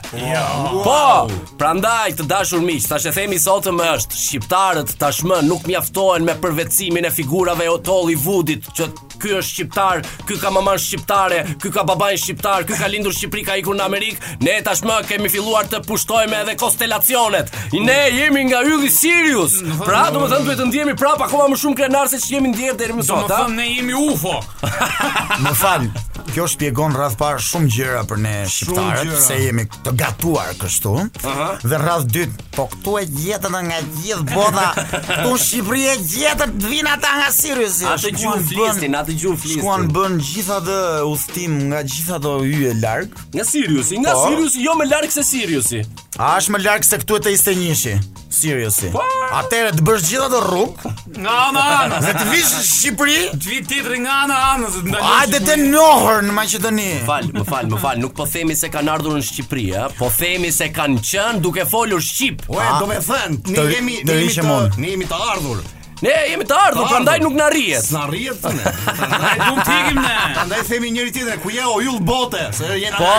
Po, 0.86 1.40
prandaj 1.60 2.14
të 2.20 2.28
dashur 2.30 2.62
miq, 2.66 2.86
tash 2.90 3.10
e 3.10 3.16
themi 3.16 3.40
sot 3.42 3.70
më 3.74 3.90
është, 3.96 4.22
shqiptarët 4.28 4.94
tashmë 5.02 5.42
nuk 5.50 5.68
mjaftohen 5.72 6.28
me 6.28 6.38
përvetësimin 6.44 7.10
e 7.10 7.14
figurave 7.18 7.68
e 7.68 7.74
Hollywoodit 7.78 8.22
Vudit, 8.28 8.66
që 8.78 8.88
ky 9.18 9.32
është 9.40 9.50
shqiptar, 9.54 10.04
ky 10.30 10.36
ka 10.42 10.50
maman 10.54 10.78
shqiptare, 10.78 11.40
ky 11.64 11.72
ka 11.74 11.82
babain 11.88 12.18
shqiptar, 12.22 12.66
ky 12.70 12.76
ka 12.78 12.86
lindur 12.92 13.16
Shqipëri 13.18 13.42
ka 13.48 13.56
ikur 13.58 13.78
në 13.80 13.86
Amerikë, 13.88 14.36
ne 14.46 14.58
tashmë 14.66 15.00
kemi 15.10 15.32
filluar 15.34 15.66
të 15.72 15.80
pushtojmë 15.88 16.38
edhe 16.44 16.54
konstelacionet. 16.62 17.50
Ne 17.82 17.98
jemi 18.14 18.44
nga 18.52 18.60
ylli 18.68 18.92
Sirius. 18.94 19.56
Pra, 19.82 20.04
domethënë 20.14 20.46
duhet 20.46 20.62
të 20.62 20.68
ndihemi 20.70 20.98
prapa 21.00 21.26
akoma 21.26 21.48
më 21.50 21.58
shumë 21.64 21.80
krenar 21.80 22.12
se 22.12 22.20
ç'jemi 22.22 22.52
ndier 22.54 22.78
deri 22.78 23.00
më 23.00 23.08
sot, 23.08 23.32
a? 23.34 23.47
thonë 23.48 23.58
ne 23.58 23.70
jemi 23.70 23.96
UFO. 23.98 24.36
Më 25.44 25.51
fal, 25.60 25.86
kjo 26.34 26.46
shpjegon 26.51 26.96
radh 26.98 27.16
parë 27.20 27.42
shumë 27.48 27.70
gjëra 27.74 28.00
për 28.10 28.20
ne 28.25 28.34
shqiptarët, 28.51 29.12
se 29.24 29.38
jemi 29.42 29.66
të 29.86 29.94
gatuar 30.01 30.51
kështu. 30.60 30.94
Uh 31.06 31.25
-huh. 31.25 31.62
Dhe 31.63 31.80
radh 31.82 32.06
dytë, 32.13 32.46
po 32.58 32.66
këtu 32.74 32.96
e 33.01 33.04
gjetën 33.08 33.58
nga 33.70 33.80
gjithë 34.00 34.25
bota, 34.34 34.68
këtu 35.10 35.30
në 35.30 35.39
Shqipëri 35.48 35.84
e 35.92 35.96
gjetën 36.13 36.58
të 36.58 36.74
vinë 36.74 36.92
ata 36.96 37.13
nga 37.22 37.30
Sirius. 37.39 37.77
Atë 37.94 38.12
gjuhë 38.24 38.48
flisin, 38.50 38.98
të 39.10 39.18
gjuhë 39.22 39.39
flisin. 39.44 39.62
Shkuan 39.62 39.88
bën 39.96 40.20
gjithatë 40.32 40.80
udhtim 41.13 41.60
nga 41.70 41.82
gjithatë 41.92 42.34
hyje 42.50 42.74
larg. 42.84 43.10
Nga 43.36 43.46
Siriusi, 43.54 43.96
nga 44.04 44.13
po, 44.18 44.27
Siriusi 44.27 44.63
jo 44.68 44.74
më 44.80 44.86
larg 44.92 45.12
se 45.16 45.24
Siriusi. 45.24 45.82
A 46.18 46.32
është 46.40 46.54
më 46.56 46.60
larg 46.66 46.86
se 46.88 46.98
këtu 46.98 47.18
e 47.20 47.22
të 47.28 47.32
ishte 47.38 47.54
njëshi. 47.60 47.92
Seriously. 48.38 48.90
Po. 48.94 49.04
Atëre 49.38 49.70
të 49.78 49.84
bësh 49.86 50.04
gjithë 50.08 50.24
ato 50.26 50.40
rrug. 50.44 50.82
Nga 51.18 51.36
ana 51.50 51.64
anë 51.76 52.00
Se 52.06 52.12
të 52.16 52.24
vishë 52.30 52.62
në 52.62 52.66
Shqipëri? 52.70 53.16
Të 53.42 53.52
vi 53.52 53.60
titër 53.70 53.96
nga 54.04 54.18
ana 54.24 54.40
anës, 54.56 54.76
të 54.82 54.90
ndalosh. 54.90 55.08
Hajde 55.14 55.42
të 55.48 55.56
nohur 55.62 56.20
në 56.26 56.36
Maqedoni. 56.40 56.88
Më 57.02 57.08
fal, 57.12 57.30
më 57.38 57.46
fal, 57.52 57.70
më 57.74 57.82
fal, 57.86 58.02
nuk 58.02 58.18
po 58.18 58.28
themi 58.34 58.58
se 58.60 58.70
kanë 58.74 58.94
ardhur 58.98 59.18
në 59.20 59.26
Shqipëri, 59.30 59.66
ha, 59.78 59.88
po 60.02 60.10
themi 60.18 60.52
se 60.60 60.70
kanë 60.74 61.02
qenë 61.12 61.42
duke 61.46 61.68
folur 61.70 62.02
shqip. 62.10 62.46
Po, 62.50 62.62
do 62.82 62.90
me 62.92 63.00
thënë, 63.10 63.42
ne 63.58 63.68
jemi 63.76 64.02
ne 64.04 64.22
jemi 64.24 64.38
të 64.42 64.62
ne 64.86 64.94
jemi 64.96 65.10
të 65.14 65.24
ardhur. 65.38 65.66
Ne 66.06 66.13
jemi 66.30 66.46
të 66.46 66.54
ardhur, 66.62 66.86
prandaj 66.92 67.16
nuk 67.24 67.34
na 67.38 67.48
rrihet. 67.50 67.88
Na 67.96 68.04
rrihet 68.08 68.42
ti 68.44 68.51
ne. 68.54 68.72
Prandaj 68.86 69.34
duhet 69.42 69.62
tikim 69.66 69.98
ne. 69.98 70.10
Prandaj 70.36 70.58
themi 70.70 70.89
njëri 70.94 71.12
tjetër, 71.16 71.38
ku 71.42 71.50
je 71.54 71.63
o 71.66 71.80
yll 71.82 72.01
bote? 72.06 72.44
Se 72.54 72.68
jena. 72.80 73.00
Po, 73.01 73.13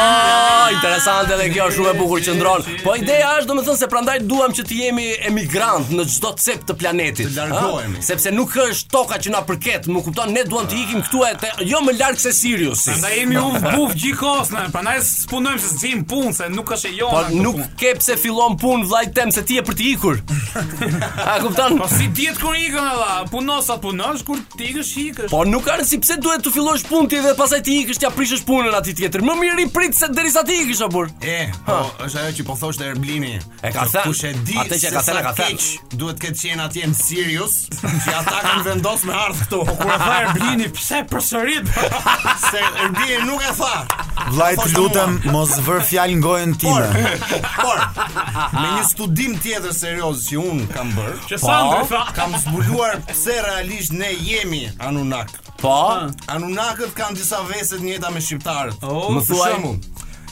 interesante 0.77 1.35
edhe 1.35 1.49
kjo, 1.57 1.67
shumë 1.75 1.91
e 1.91 1.95
bukur 1.99 2.23
që 2.27 2.35
ndron. 2.37 2.67
Po 2.85 2.95
ideja 3.01 3.33
është 3.41 3.49
domethënë 3.51 3.81
se 3.81 3.89
prandaj 3.91 4.17
duam 4.31 4.55
që 4.55 4.67
të 4.69 4.77
jemi 4.83 5.07
emigrant 5.31 5.91
në 5.91 6.05
çdo 6.15 6.31
cep 6.45 6.63
të 6.69 6.77
planetit. 6.79 7.33
Të 7.35 7.49
largohemi. 7.49 8.05
Sepse 8.09 8.31
nuk 8.37 8.55
është 8.63 8.93
toka 8.95 9.19
që 9.27 9.35
na 9.35 9.43
përket, 9.51 9.91
nuk 9.91 10.07
kupton, 10.07 10.31
ne 10.39 10.47
duam 10.47 10.71
të 10.71 10.79
ikim 10.85 11.03
këtu 11.09 11.25
atë 11.33 11.53
jo 11.67 11.83
më 11.89 11.97
larg 11.99 12.23
se 12.23 12.31
Sirius. 12.37 12.87
Prandaj 12.93 13.13
jemi 13.25 13.43
u 13.43 13.51
buf 13.75 13.97
gjikos 13.99 14.55
ne. 14.55 14.69
Prandaj 14.73 15.03
punojmë 15.33 15.65
se 15.67 15.75
zim 15.83 16.07
punë, 16.11 16.37
se 16.39 16.47
nuk 16.55 16.71
është 16.79 16.95
e 16.95 16.97
jona. 17.01 17.27
Po 17.27 17.43
nuk 17.43 17.59
ke 17.81 17.97
pse 17.99 18.15
fillon 18.23 18.55
punë 18.63 18.87
vllajtem 18.87 19.35
se 19.35 19.43
ti 19.49 19.59
je 19.59 19.67
për 19.67 19.81
të 19.83 19.87
ikur. 19.97 20.23
A 21.31 21.41
kupton? 21.43 21.77
Po 21.81 21.89
si 21.91 22.07
diet 22.17 22.39
kur 22.41 22.55
ikën 22.69 22.89
edhe, 22.91 23.27
punos 23.33 23.67
sa 23.69 23.77
punosh, 23.81 24.23
kur 24.29 24.41
ti 24.57 24.69
ikësh, 24.73 24.93
ikësh. 25.11 25.31
Po 25.33 25.41
nuk 25.49 25.67
arë 25.73 25.87
pse 26.03 26.17
duhet 26.21 26.45
të 26.45 26.53
fillosh 26.55 26.85
punë 26.89 27.11
ti 27.13 27.21
dhe 27.25 27.33
pasaj 27.39 27.63
ti 27.67 27.77
ikësh, 27.85 28.01
t'ja 28.03 28.11
prishësh 28.15 28.45
punën 28.49 28.75
ati 28.79 28.95
tjetër. 28.99 29.25
Më 29.25 29.37
mirë 29.41 29.63
i 29.63 29.67
pritë 29.75 29.97
se 29.99 30.09
dheri 30.13 30.33
sa 30.35 30.43
ti 30.47 30.59
ikësh, 30.65 30.83
apo. 30.87 31.07
E, 31.25 31.37
po, 31.67 31.79
është 32.05 32.21
ajo 32.23 32.35
që 32.39 32.47
po 32.49 32.57
thosht 32.61 32.83
Erblini. 32.85 33.35
E 33.65 33.73
ka 33.75 33.87
thënë, 33.89 34.05
kush 34.07 34.25
e 34.29 34.33
di, 34.45 34.59
atë 34.61 34.81
që 34.83 34.93
ka 34.97 35.05
thënë, 35.09 35.23
ka 35.29 35.33
thënë. 35.39 35.69
Duhet 36.03 36.21
këtë 36.25 36.41
qenë 36.49 36.67
atje 36.67 36.91
në 36.93 36.99
Sirius, 36.99 37.57
që 37.79 38.17
ata 38.19 38.37
kanë 38.47 38.67
vendos 38.69 39.07
me 39.09 39.17
ardhë 39.23 39.47
këtu. 39.47 39.63
Po 39.71 39.79
kur 39.81 39.95
e 39.95 39.99
tha 40.03 40.19
erblini, 40.27 40.69
pse 40.77 41.03
përsërit? 41.13 41.73
se 42.49 42.65
erblini 42.65 43.19
nuk 43.31 43.47
e 43.51 43.55
tha. 43.59 44.05
Vlajt, 44.35 44.65
lutem 44.77 45.19
mos 45.33 45.55
vër 45.65 45.83
fjalë 45.89 46.19
në 46.19 46.25
gojën 46.27 46.57
time. 46.61 47.11
Por, 47.57 47.81
por, 47.95 48.23
me 48.59 48.69
një 48.75 48.85
studim 48.91 49.39
tjetër 49.41 49.73
serioz 49.79 50.25
që 50.27 50.41
un 50.43 50.65
kam 50.75 50.91
bër. 50.97 51.15
që 51.31 51.39
sa 51.41 51.61
ndre 51.69 51.85
po, 51.91 52.01
kam 52.19 52.35
zbuluar 52.63 52.97
pse 53.07 53.43
realisht 53.43 53.93
ne 53.93 54.13
jemi 54.15 54.71
anunak. 54.79 55.31
Po, 55.59 56.07
anunakët 56.31 56.95
kanë 56.95 57.19
disa 57.19 57.41
vese 57.51 57.79
të 57.81 57.83
njëjta 57.85 58.13
me 58.15 58.21
shqiptarët. 58.23 58.85
Oh, 58.87 59.09
më 59.17 59.25
thuaj. 59.27 59.55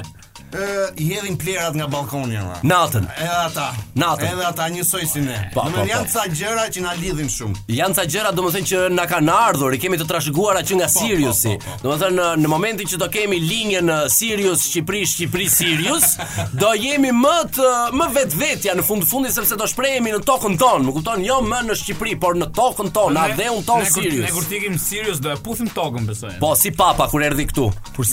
ë 0.52 0.80
i 1.02 1.06
hedhin 1.08 1.38
plerat 1.40 1.76
nga 1.78 1.88
balkoni 1.88 2.38
ama. 2.38 2.58
Natën. 2.64 3.06
Edhe 3.16 3.36
ata. 3.48 3.68
Natën. 3.96 4.32
Edhe 4.34 4.46
ata 4.48 4.66
njësoj 4.74 5.06
si 5.08 5.22
ne. 5.24 5.38
Po, 5.54 5.64
do 5.64 5.70
të 5.70 5.80
po, 5.80 5.86
janë 5.90 6.08
po. 6.08 6.12
ca 6.12 6.24
gjëra 6.40 6.66
që 6.76 6.84
na 6.84 6.94
lidhin 7.00 7.30
shumë. 7.32 7.64
Janë 7.72 7.96
ca 7.98 8.06
gjëra 8.14 8.32
domethënë 8.36 8.70
që 8.72 8.82
na 8.96 9.06
kanë 9.10 9.36
ardhur, 9.48 9.76
i 9.76 9.80
kemi 9.82 10.00
të 10.02 10.08
trashëguara 10.10 10.64
që 10.68 10.80
nga 10.80 10.90
Siriusi. 10.92 11.54
Domethënë 11.84 12.28
në 12.44 12.52
momentin 12.52 12.90
që 12.92 13.00
do 13.02 13.08
kemi 13.14 13.40
linjën 13.46 13.92
Sirius 14.12 14.66
Shqipëri 14.70 15.04
Shqipëri 15.14 15.48
Sirius, 15.52 16.18
do 16.62 16.74
jemi 16.80 17.14
më 17.16 17.36
të 17.56 17.72
më 17.98 18.10
vetvetja 18.18 18.76
në 18.80 18.86
fund 18.88 19.08
fundi 19.12 19.32
sepse 19.34 19.58
do 19.60 19.68
shprehemi 19.70 20.14
në 20.16 20.22
tokën 20.28 20.60
tonë, 20.60 20.84
më 20.90 20.96
kupton? 20.98 21.26
Jo 21.28 21.40
më 21.48 21.64
në 21.70 21.80
Shqipëri, 21.82 22.18
por 22.22 22.38
në 22.40 22.52
tokën 22.58 22.92
tonë, 22.96 23.16
na 23.16 23.28
dhe 23.40 23.50
un 23.56 23.64
Sirius. 23.88 24.28
Ne 24.30 24.36
kur 24.36 24.46
tikim 24.50 24.78
Sirius 24.80 25.24
do 25.24 25.32
e 25.36 25.40
puthim 25.42 25.72
tokën 25.72 26.08
besoj. 26.10 26.36
Po 26.44 26.52
si 26.60 26.72
papa 26.76 27.08
kur 27.12 27.24
erdhi 27.24 27.48
këtu. 27.52 27.70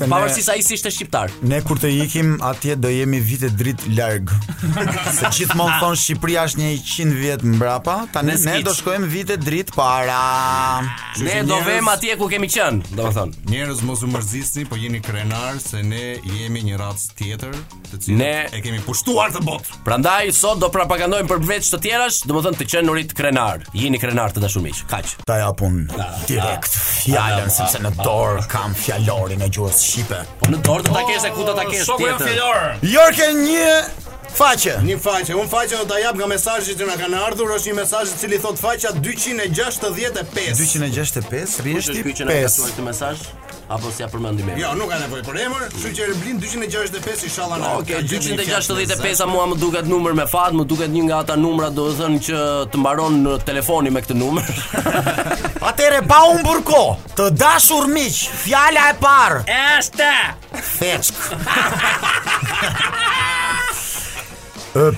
Pavarësisht 0.09 0.53
ai 0.53 0.63
si 0.65 0.77
ishte 0.79 0.93
shqiptar. 0.93 1.33
Ne 1.47 1.61
kur 1.67 1.79
të 1.79 1.89
ikim 2.07 2.28
shkojmë 2.29 2.43
atje 2.45 2.77
do 2.77 2.89
jemi 2.91 3.21
vite 3.21 3.49
drit 3.51 3.81
larg. 3.97 4.31
Se 5.19 5.31
gjithmonë 5.37 5.79
thon 5.81 5.97
Shqipëria 5.99 6.45
është 6.49 6.61
një 6.61 6.71
100 6.77 7.19
vjet 7.19 7.43
mbrapa, 7.45 7.97
tani 8.13 8.35
ne 8.45 8.59
do 8.65 8.75
shkojmë 8.75 9.09
vite 9.11 9.37
drit 9.39 9.73
para. 9.75 10.21
Ne 11.23 11.43
do 11.49 11.59
vëm 11.65 11.89
atje 11.93 12.17
ku 12.21 12.29
kemi 12.31 12.51
qen, 12.53 12.83
domethënë. 12.93 13.49
Njerëz 13.51 13.83
mos 13.87 14.03
u 14.07 14.11
mërzisni, 14.13 14.67
po 14.69 14.77
jeni 14.77 15.01
krenar 15.05 15.59
se 15.63 15.83
ne 15.83 16.19
jemi 16.25 16.65
një 16.69 16.79
racë 16.81 17.17
tjetër, 17.19 17.57
të 17.91 18.03
cilën 18.05 18.53
e 18.59 18.63
kemi 18.65 18.83
pushtuar 18.87 19.33
të 19.35 19.43
botë. 19.47 19.79
Prandaj 19.87 20.33
sot 20.37 20.61
do 20.63 20.69
propagandojmë 20.75 21.29
për 21.31 21.43
veç 21.53 21.73
të 21.73 21.81
tjerash, 21.87 22.23
domethënë 22.29 22.61
të 22.61 22.69
qenurit 22.75 23.15
krenar. 23.17 23.65
Jeni 23.77 24.01
krenar 24.03 24.35
të 24.35 24.43
dashur 24.45 24.63
miq, 24.65 24.83
kaq. 24.91 25.17
Ta 25.29 25.41
japun 25.43 25.85
direkt 26.29 26.77
fjalën 27.03 27.51
sepse 27.53 27.81
në 27.85 27.93
dorë 28.03 28.45
kam 28.53 28.75
fjalorin 28.79 29.43
e 29.45 29.49
gjuhës 29.53 29.81
shqipe. 29.85 30.21
Po, 30.43 30.51
në 30.53 30.61
dorë 30.67 30.89
do 30.89 30.97
ta 30.97 31.05
kesh 31.09 31.29
e 31.29 31.33
ku 31.35 31.47
do 31.47 31.55
ta 31.57 31.65
po, 31.65 31.73
kesh? 31.73 32.18
Jorke 32.27 32.81
Jorke 32.87 33.29
një 33.41 33.73
Faqe 34.35 34.75
Një 34.85 34.97
faqe 35.03 35.37
Unë 35.39 35.51
faqe 35.51 35.79
do 35.79 35.87
të 35.89 36.01
jap 36.03 36.17
nga 36.19 36.27
mesazhi 36.31 36.75
që 36.79 36.89
nga 36.91 36.97
kanë 37.03 37.21
ardhur 37.29 37.53
është 37.57 37.75
një 37.77 37.87
i 37.89 38.11
cili 38.23 38.41
thot 38.43 38.61
faqa 38.61 38.93
265 39.01 40.63
265 40.63 41.61
Rishti 41.69 42.03
5 42.07 42.25
Kështë 42.25 42.27
që 42.27 42.27
kështë 42.27 42.27
ka 42.27 42.29
kështë 42.29 42.89
kështë 42.89 43.48
apo 43.69 43.91
s'ia 43.95 44.07
përmendim 44.11 44.49
emrin. 44.49 44.61
Jo, 44.63 44.71
nuk 44.81 44.89
ka 44.91 44.99
nevojë 45.03 45.25
për 45.27 45.39
emër, 45.45 45.65
kështu 45.75 45.91
që 45.99 46.05
Erblin 46.07 46.39
265 46.41 47.25
inshallah 47.29 47.59
na. 47.61 47.73
Okej, 47.81 48.07
265 48.09 49.23
a 49.25 49.29
mua 49.29 49.45
më 49.51 49.59
duket 49.61 49.91
numër 49.91 50.15
me 50.17 50.25
fat, 50.31 50.55
më 50.57 50.65
duket 50.71 50.93
një 50.95 51.03
nga 51.09 51.19
ata 51.23 51.37
numra 51.41 51.69
do 51.79 51.85
të 51.91 51.99
thonë 52.01 52.23
që 52.29 52.45
të 52.73 52.81
mbaron 52.85 53.19
në 53.27 53.35
telefoni 53.49 53.93
me 53.95 54.03
këtë 54.07 54.17
numër. 54.23 54.63
Atëre 55.69 56.01
pa 56.09 56.23
un 56.33 56.41
burko, 56.47 56.83
të 57.19 57.29
dashur 57.43 57.91
miq, 57.93 58.17
fjala 58.47 58.89
e 58.95 58.97
parë. 59.05 59.43
Është 59.59 60.09
fetsk. 60.71 61.21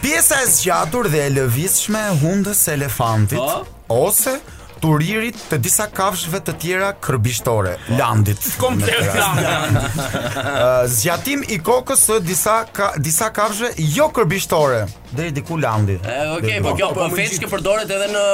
Pjesa 0.03 0.41
e 0.45 0.49
zgjatur 0.51 1.09
dhe 1.11 1.25
e 1.25 1.29
lëvizshme 1.39 2.01
e 2.11 2.17
hundës 2.23 2.67
elefantit 2.75 3.39
oh? 3.41 3.63
ose 3.95 4.35
turirit 4.81 5.37
të 5.51 5.59
disa 5.63 5.87
kafshëve 5.95 6.41
të 6.49 6.55
tjera 6.63 6.89
kërbishtore 7.05 7.77
landit. 8.01 8.49
Komplet 8.61 9.11
land. 9.15 9.83
Uh, 10.41 10.85
zgjatim 10.91 11.43
i 11.53 11.57
kokës 11.65 12.01
së 12.07 12.17
disa 12.25 12.61
ka, 12.75 12.91
disa 13.03 13.29
kafshëve 13.35 13.71
jo 13.95 14.07
kërbishtore 14.15 14.83
deri 15.17 15.31
diku 15.37 15.57
landi. 15.61 15.97
Uh, 16.01 16.35
Okej, 16.37 16.37
okay, 16.39 16.63
po 16.65 16.73
kjo 16.79 16.89
po, 16.95 16.99
po, 16.99 17.09
po 17.09 17.19
feçkë 17.19 17.49
përdoret 17.51 17.91
edhe 17.97 18.09
në 18.13 18.25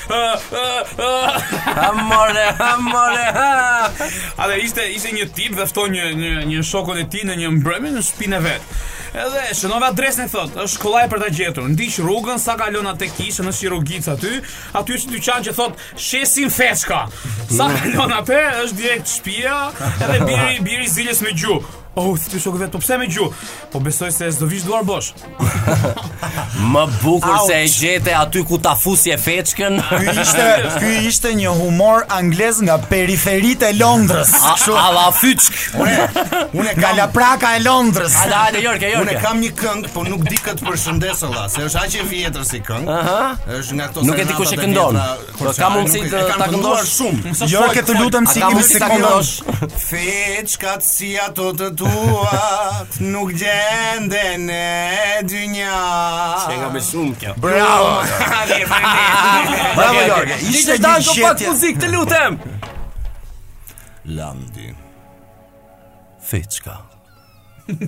Amore, 1.88 2.46
amore. 2.72 3.32
A 4.36 4.48
ishte 4.60 4.86
ishte 4.94 5.10
një 5.16 5.26
tip 5.36 5.52
dhe 5.58 5.64
ftoi 5.70 5.88
një 5.94 6.04
një 6.18 6.32
një 6.52 6.58
shokun 6.66 6.98
e 7.02 7.04
tij 7.12 7.24
në 7.28 7.34
një 7.42 7.48
mbrëmje 7.58 7.90
në 7.96 8.02
shtëpinë 8.08 8.34
e 8.38 8.40
vet. 8.46 8.62
Edhe 9.22 9.42
shënova 9.58 9.86
adresën 9.92 10.22
e 10.24 10.30
thot, 10.32 10.50
është 10.64 10.78
kollaj 10.80 11.02
për 11.12 11.18
ta 11.20 11.28
gjetur. 11.36 11.64
Ndiq 11.68 11.94
rrugën 12.00 12.38
sa 12.40 12.52
kalon 12.60 12.86
atë 12.94 13.06
kishën 13.12 13.44
në 13.44 13.52
Shirogic 13.58 14.04
aty, 14.08 14.34
aty 14.78 14.90
është 14.98 15.12
dyqan 15.18 15.40
që 15.48 15.52
thot 15.58 15.74
Shesin 16.00 16.48
Feshka. 16.50 17.00
Sa 17.52 17.64
mm. 17.68 17.72
kalon 17.92 18.12
atë 18.22 18.40
është 18.64 18.76
direkt 18.80 19.06
shtëpia, 19.12 19.56
edhe 20.06 20.18
biri 20.24 20.54
biri 20.64 20.86
zilës 20.88 21.20
me 21.26 21.32
gjuhë. 21.36 21.81
Oh, 21.94 22.16
si 22.16 22.30
ti 22.32 22.38
shokëve, 22.40 22.70
po 22.72 22.78
pse 22.80 22.96
me 22.96 23.04
gju 23.06 23.26
Po 23.70 23.80
besoj 23.84 24.08
se 24.16 24.24
s'do 24.32 24.46
vish 24.48 24.62
duar 24.64 24.80
bosh. 24.88 25.10
Më 26.72 26.84
bukur 27.02 27.34
Ouch. 27.34 27.42
se 27.48 27.58
e 27.58 27.66
gjete 27.68 28.14
aty 28.16 28.40
ku 28.48 28.56
ta 28.62 28.72
fusje 28.80 29.12
feçkën. 29.20 29.76
ky 29.90 30.14
ishte, 30.22 30.46
ky 30.80 30.92
ishte 31.08 31.32
një 31.36 31.50
humor 31.58 32.06
anglez 32.16 32.62
nga 32.64 32.78
periferitë 32.80 33.68
e 33.68 33.78
Londrës. 33.80 34.30
Kështu. 34.44 34.72
A 34.78 34.84
la 34.96 35.02
fyçk. 35.16 35.58
Unë, 35.82 36.06
unë 36.62 36.72
ka 36.80 36.94
la 36.96 37.08
praka 37.12 37.50
e 37.58 37.60
Londrës. 37.66 38.14
Hajde, 38.22 38.40
hajde, 38.40 38.60
Jorge, 38.64 38.90
Jorge. 38.94 39.04
Unë 39.04 39.22
kam 39.26 39.40
një 39.44 39.52
këngë, 39.60 39.92
po 39.92 40.04
nuk 40.08 40.24
di 40.30 40.40
këtë 40.48 40.64
përshëndes 40.70 41.22
valla, 41.26 41.44
se 41.52 41.66
është 41.68 41.82
aq 41.82 41.98
e 42.00 42.08
vjetër 42.14 42.48
si 42.52 42.60
këngë. 42.70 42.96
Ëh. 42.96 43.36
Është 43.58 43.76
nga 43.78 43.90
ato 43.92 44.06
Nuk 44.08 44.22
e 44.24 44.26
di 44.30 44.38
kush 44.40 44.54
e 44.56 44.60
këndon. 44.62 45.02
Po 45.42 45.52
ka 45.60 45.70
mundësi 45.76 46.06
të 46.08 46.24
ta 46.40 46.48
këndosh 46.48 46.96
shumë. 46.96 47.36
Jorge, 47.52 47.84
të 47.84 48.00
lutem 48.00 48.26
sikimi 48.32 48.62
sekondosh. 48.70 49.34
Feçkat 49.92 50.88
si 50.88 51.12
ato 51.20 51.52
të 51.52 51.72
tuat 51.82 52.90
nuk 53.12 53.32
gjende 53.38 54.20
në 54.44 54.62
dy 55.28 55.44
nja 55.50 55.78
Qe 56.46 56.58
nga 56.60 56.68
me 56.74 56.82
shumë 56.82 57.16
kjo 57.20 57.32
Bravo 57.42 57.92
Bravo 59.78 60.02
Jorge 60.06 60.38
Ishte 60.46 60.78
gjithë 60.78 60.96
shetje 61.06 61.14
Ishte 61.14 61.34
gjithë 61.40 61.54
shetje 61.58 61.82
Të 61.82 61.90
lutem 61.94 62.38
Landi 64.18 64.70
Feçka 66.28 66.78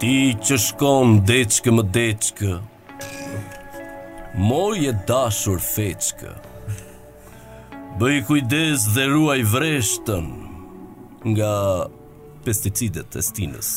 Ti 0.00 0.14
që 0.46 0.58
shkon 0.68 1.18
deçke 1.28 1.72
më 1.74 1.84
deçke 1.96 2.56
Moj 4.42 4.86
e 4.90 4.94
dashur 5.08 5.60
feçke 5.62 6.32
Bëj 8.00 8.16
kujdes 8.30 8.88
dhe 8.96 9.04
ruaj 9.12 9.42
vreshtën 9.52 10.32
Nga 11.24 11.50
pesticidet 12.44 13.14
e 13.18 13.22
stinës. 13.26 13.70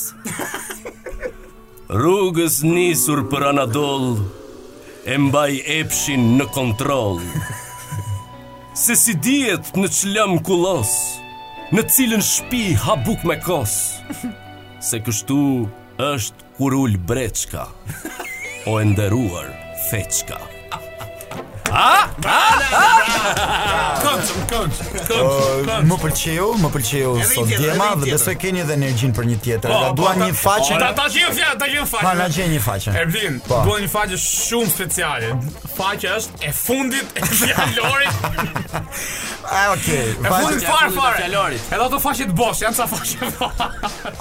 Rrugës 1.97 2.59
nisur 2.67 3.23
për 3.31 3.49
Anadol, 3.53 4.17
e 5.07 5.15
mbaj 5.23 5.51
epshin 5.79 6.25
në 6.37 6.49
kontrol. 6.55 7.21
Se 8.77 8.97
si 8.99 9.15
diet 9.27 9.71
në 9.79 9.87
çlëm 9.99 10.35
kullos 10.45 10.91
në 11.73 11.83
cilën 11.95 12.21
shpi 12.23 12.61
habuk 12.83 13.23
me 13.27 13.35
kos, 13.47 13.73
se 14.89 14.99
kështu 15.07 15.39
është 16.13 16.51
kurul 16.59 16.95
breçka, 17.09 17.67
o 18.71 18.77
enderuar 18.83 19.47
feçka. 19.89 20.39
A? 21.71 22.09
A? 22.25 23.99
Kontum, 24.01 24.43
kontum. 24.47 25.87
Më 25.87 25.97
pëlqeu, 26.03 26.45
më 26.63 26.69
pëlqeu 26.77 27.13
sot 27.27 27.51
djema, 27.51 27.89
dhe 27.99 28.11
besoj 28.13 28.35
keni 28.39 28.61
edhe 28.63 28.75
energjinë 28.77 29.15
për 29.17 29.27
një 29.29 29.39
tjetër. 29.45 29.73
Ja 29.73 29.89
po, 29.89 29.97
dua 30.01 30.13
një 30.21 30.29
faqe. 30.37 30.77
Ta 30.79 30.91
tashi 30.97 31.25
u 31.27 31.33
fja, 31.35 31.51
ta 31.59 31.67
gjen 31.71 31.87
faqe. 31.89 32.05
Ma 32.07 32.13
la 32.21 32.29
gjen 32.33 32.53
një 32.53 32.61
faqe. 32.63 32.93
Erdin, 33.03 33.39
po. 33.47 33.61
dua 33.67 33.79
një 33.83 33.89
faqe 33.91 34.19
shumë 34.23 34.71
speciale. 34.73 35.33
Faqja 35.77 36.15
është 36.21 36.45
e 36.49 36.53
fundit 36.55 37.19
e 37.19 37.27
Fialorit. 37.27 38.23
A, 38.27 38.81
ah, 39.59 39.67
okay. 39.75 40.15
E 40.15 40.31
fundit 40.31 40.65
fare 40.65 40.91
fare. 40.95 41.27
Edhe 41.27 41.81
ato 41.83 41.99
faqe 42.03 42.29
të 42.31 42.37
bosh, 42.37 42.63
janë 42.63 42.77
sa 42.79 42.87
faqe. 42.91 43.33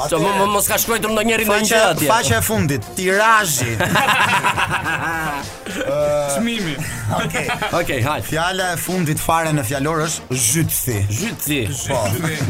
Ato 0.01 0.19
më 0.23 0.49
mos 0.51 0.67
ka 0.69 0.79
shkruaj 0.83 0.99
të 1.07 1.15
ndonjë 1.15 1.41
në 1.47 1.61
atje. 1.61 2.11
Faqja 2.11 2.41
e 2.41 2.45
fundit, 2.45 2.87
tirazhi. 2.99 3.77
Çmimi. 6.37 6.75
Ok. 7.17 7.36
Okej, 7.37 7.55
okay. 7.57 7.69
okej, 7.69 7.83
okay, 7.85 8.03
hajt. 8.03 8.25
Fjala 8.27 8.65
e 8.73 8.77
fundit 8.81 9.21
fare 9.21 9.53
në 9.57 9.65
fjalor 9.69 10.03
është 10.07 10.39
zhytsi. 10.47 10.97
Zhytsi. 11.21 11.59
Po. 11.89 12.01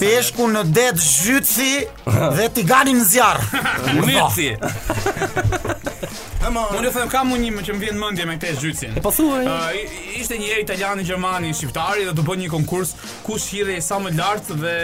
Peshku 0.00 0.46
në 0.50 0.62
det 0.74 0.92
zhytësi 0.96 1.74
dhe 2.38 2.48
t'i 2.56 2.64
gani 2.66 2.96
në 2.98 3.08
zjarë. 3.10 3.66
Unitësi. 3.98 4.48
Mune 6.48 6.88
thëmë, 6.88 7.10
kam 7.12 7.28
unë 7.34 7.50
një 7.58 7.62
që 7.66 7.74
më 7.76 7.80
vjenë 7.82 7.98
mëndje 8.00 8.24
me 8.30 8.34
këte 8.40 8.54
zhytësin. 8.62 8.94
E 8.96 9.02
pasu, 9.04 9.26
e? 9.36 9.48
ishte 10.16 10.38
një 10.40 10.46
e 10.54 10.60
italiani, 10.62 11.04
gjermani, 11.04 11.50
shqiptari 11.54 12.06
dhe 12.08 12.14
të 12.16 12.24
bënë 12.24 12.44
një 12.46 12.52
konkurs 12.54 12.94
ku 13.26 13.36
shqire 13.38 13.74
e 13.76 13.82
sa 13.84 13.98
më 14.00 14.14
lartë 14.16 14.56
dhe 14.62 14.78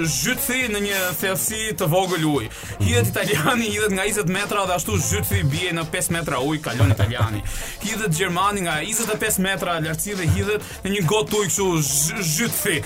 zhytësi 0.00 0.70
në 0.72 0.80
një 0.86 1.02
thelsi 1.20 1.60
të 1.78 1.90
vogël 1.92 2.24
uj. 2.30 2.48
Hidhet 2.80 3.10
italiani, 3.12 3.68
hidhet 3.74 3.92
nga 3.98 4.06
20 4.08 4.32
metra 4.38 4.64
dhe 4.70 4.76
ashtu 4.78 4.96
zhytësi 5.10 5.42
bje 5.52 5.74
në 5.76 5.84
5 5.92 6.10
metra 6.16 6.40
uj, 6.48 6.56
kalon 6.64 6.94
italiani. 6.96 7.44
Hidhet 7.84 8.16
gjermani 8.16 8.64
nga 8.64 8.78
25 8.88 9.38
metra 9.44 9.76
lartësi 9.84 10.16
dhe 10.22 10.30
hidhet 10.32 10.74
në 10.86 10.94
një 10.96 11.04
gotë 11.12 11.42
uj 11.44 11.52
këshu 11.52 11.70
zhytësi. 12.30 12.80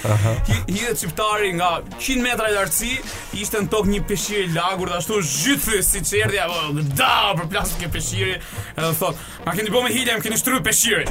Hidhet 0.73 1.07
lojtari 1.23 1.53
nga 1.55 1.81
100 2.01 2.23
metra 2.23 2.49
i 2.51 2.55
lartësi 2.57 2.93
Ishte 3.41 3.63
në 3.63 3.71
tokë 3.71 3.91
një 3.95 4.01
peshiri 4.11 4.49
lagur 4.55 4.91
Dhe 4.91 4.99
ashtu 5.01 5.21
zhytë 5.23 5.81
si 5.85 6.03
që 6.05 6.23
erdi 6.27 6.95
Da, 6.95 7.35
për 7.39 7.49
plasë 7.53 7.81
ke 7.83 7.91
peshiri 7.95 8.37
Edhe 8.77 8.93
thotë, 8.99 9.29
ma 9.47 9.55
keni 9.57 9.73
bo 9.75 9.83
me 9.85 9.93
hilja, 9.95 10.17
më 10.19 10.27
keni 10.27 10.41
shtru 10.41 10.59
e 10.61 10.65
peshiri 10.65 11.05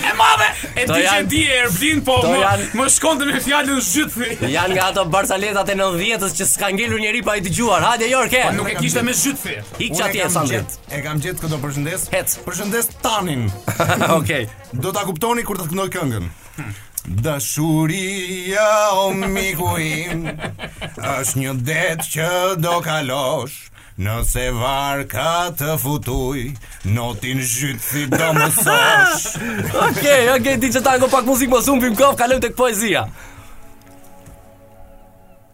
E 0.00 0.12
mabe, 0.16 0.46
e 0.80 0.86
të 0.88 0.94
gjithë 1.02 1.16
e 1.20 1.24
di 1.28 1.42
e 1.44 1.58
erblin 1.66 2.00
Po 2.06 2.14
më 2.24 2.86
shkonte 2.96 3.26
me 3.28 3.42
fjallën 3.44 3.82
zhytë 3.90 4.30
janë 4.54 4.74
nga 4.78 4.86
ato 4.88 5.04
barsaletat 5.12 5.74
e 5.74 5.76
nëndhjetës 5.76 6.32
Që 6.40 6.48
s'ka 6.54 6.70
ngellu 6.78 6.96
njeri 7.02 7.20
pa 7.26 7.36
i 7.36 7.44
të 7.44 7.52
gjuar 7.60 7.84
Ha, 7.84 7.92
dhe 8.00 8.08
ke 8.32 8.40
po 8.48 8.54
Nuk 8.56 8.72
e 8.72 8.76
kishte 8.80 9.04
me 9.04 9.12
zhytë 9.12 9.44
fërë 9.44 9.64
I 9.84 9.90
kësha 9.92 10.08
ti 10.16 10.24
e 10.24 10.30
sandet 10.32 10.78
E 10.96 11.02
kam 11.04 11.20
gjithë 11.20 11.44
këto 11.44 11.60
përshëndes 11.66 12.08
Hec 12.16 12.32
Përshëndes 12.48 12.90
tanin 13.04 13.44
Do 14.86 14.96
ta 14.96 15.04
kuptoni 15.10 15.44
kur 15.44 15.60
të 15.60 15.68
të 15.68 15.92
këngën 15.98 16.30
hm. 16.56 16.72
Dëshuria 17.08 18.92
o 18.92 19.08
miku 19.16 19.78
im 19.80 20.26
është 20.28 21.38
një 21.40 21.54
det 21.64 22.02
që 22.12 22.26
do 22.60 22.76
kalosh 22.84 23.68
Nëse 24.00 24.44
varka 24.56 25.24
të 25.60 25.78
futuj 25.80 26.44
Notin 26.92 27.40
zhytë 27.40 27.82
si 27.86 28.04
do 28.12 28.28
më 28.36 28.50
sosh 28.58 29.24
Okej, 29.32 29.48
okay, 29.48 29.72
okej, 29.80 30.28
okay, 30.36 30.56
di 30.60 30.70
që 30.76 30.82
tango 30.84 31.08
pak 31.08 31.24
muzikë 31.24 31.52
më 31.56 31.60
zumbi 31.64 31.90
më 31.94 31.98
kof 32.04 32.18
Kalem 32.20 32.44
të 32.44 32.52
poezia 32.60 33.04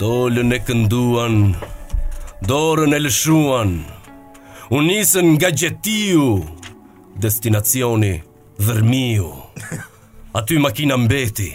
Dolën 0.00 0.54
e 0.54 0.62
kënduan 0.66 1.40
Dorën 1.50 1.50
e 1.50 1.50
lëshuan 1.50 2.46
Dorën 2.54 2.94
e 2.94 3.08
lëshuan 3.08 3.74
U 4.70 4.78
nisën 4.86 5.26
nga 5.34 5.48
gjetiu 5.60 6.26
Destinacioni 7.24 8.12
dërmiu 8.66 9.26
Aty 10.38 10.58
makina 10.66 10.94
mbeti 11.00 11.48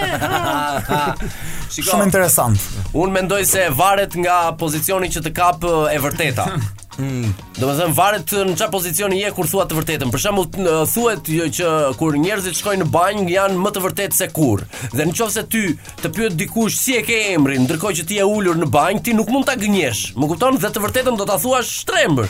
Shumë 1.83 2.07
interesant 2.09 2.57
Unë 2.97 3.13
mendoj 3.19 3.43
se 3.51 3.67
varet 3.77 4.17
nga 4.23 4.39
pozicioni 4.57 5.11
që 5.13 5.21
të 5.27 5.35
kapë 5.43 5.75
e 5.93 6.01
vërteta 6.01 6.49
Hmm. 7.01 7.29
Do 7.57 7.65
të 7.65 7.75
thënë 7.79 7.95
varet 7.97 8.31
eh, 8.37 8.43
në 8.45 8.53
çfarë 8.59 8.73
pozicioni 8.75 9.17
je 9.21 9.31
kur 9.33 9.47
thua 9.49 9.63
të 9.65 9.77
vërtetën. 9.79 10.11
Për 10.13 10.21
shembull, 10.21 10.61
eh, 10.61 10.81
thuhet 10.91 11.31
jo 11.33 11.47
që 11.57 11.71
kur 11.97 12.17
njerëzit 12.21 12.59
shkojnë 12.59 12.83
në 12.85 12.89
banjë 12.93 13.25
janë 13.35 13.63
më 13.63 13.71
të 13.73 13.83
vërtetë 13.87 14.19
se 14.19 14.27
kur. 14.35 14.61
Dhe 14.93 15.07
nëse 15.09 15.43
ti 15.51 15.63
të 16.03 16.13
pyet 16.17 16.37
dikush 16.37 16.77
si 16.77 16.99
e 16.99 17.03
ke 17.07 17.19
emrin, 17.33 17.65
ndërkohë 17.65 17.99
që 18.01 18.07
ti 18.11 18.21
je 18.21 18.29
ulur 18.35 18.61
në 18.61 18.69
banjë, 18.77 19.01
ti 19.09 19.17
nuk 19.17 19.33
mund 19.33 19.49
ta 19.49 19.57
gënjesh. 19.57 20.05
Më 20.13 20.29
kupton? 20.33 20.61
Dhe 20.61 20.73
të 20.75 20.85
vërtetën 20.85 21.17
do 21.21 21.25
ta 21.29 21.41
thuash 21.41 21.73
shtrembër. 21.81 22.29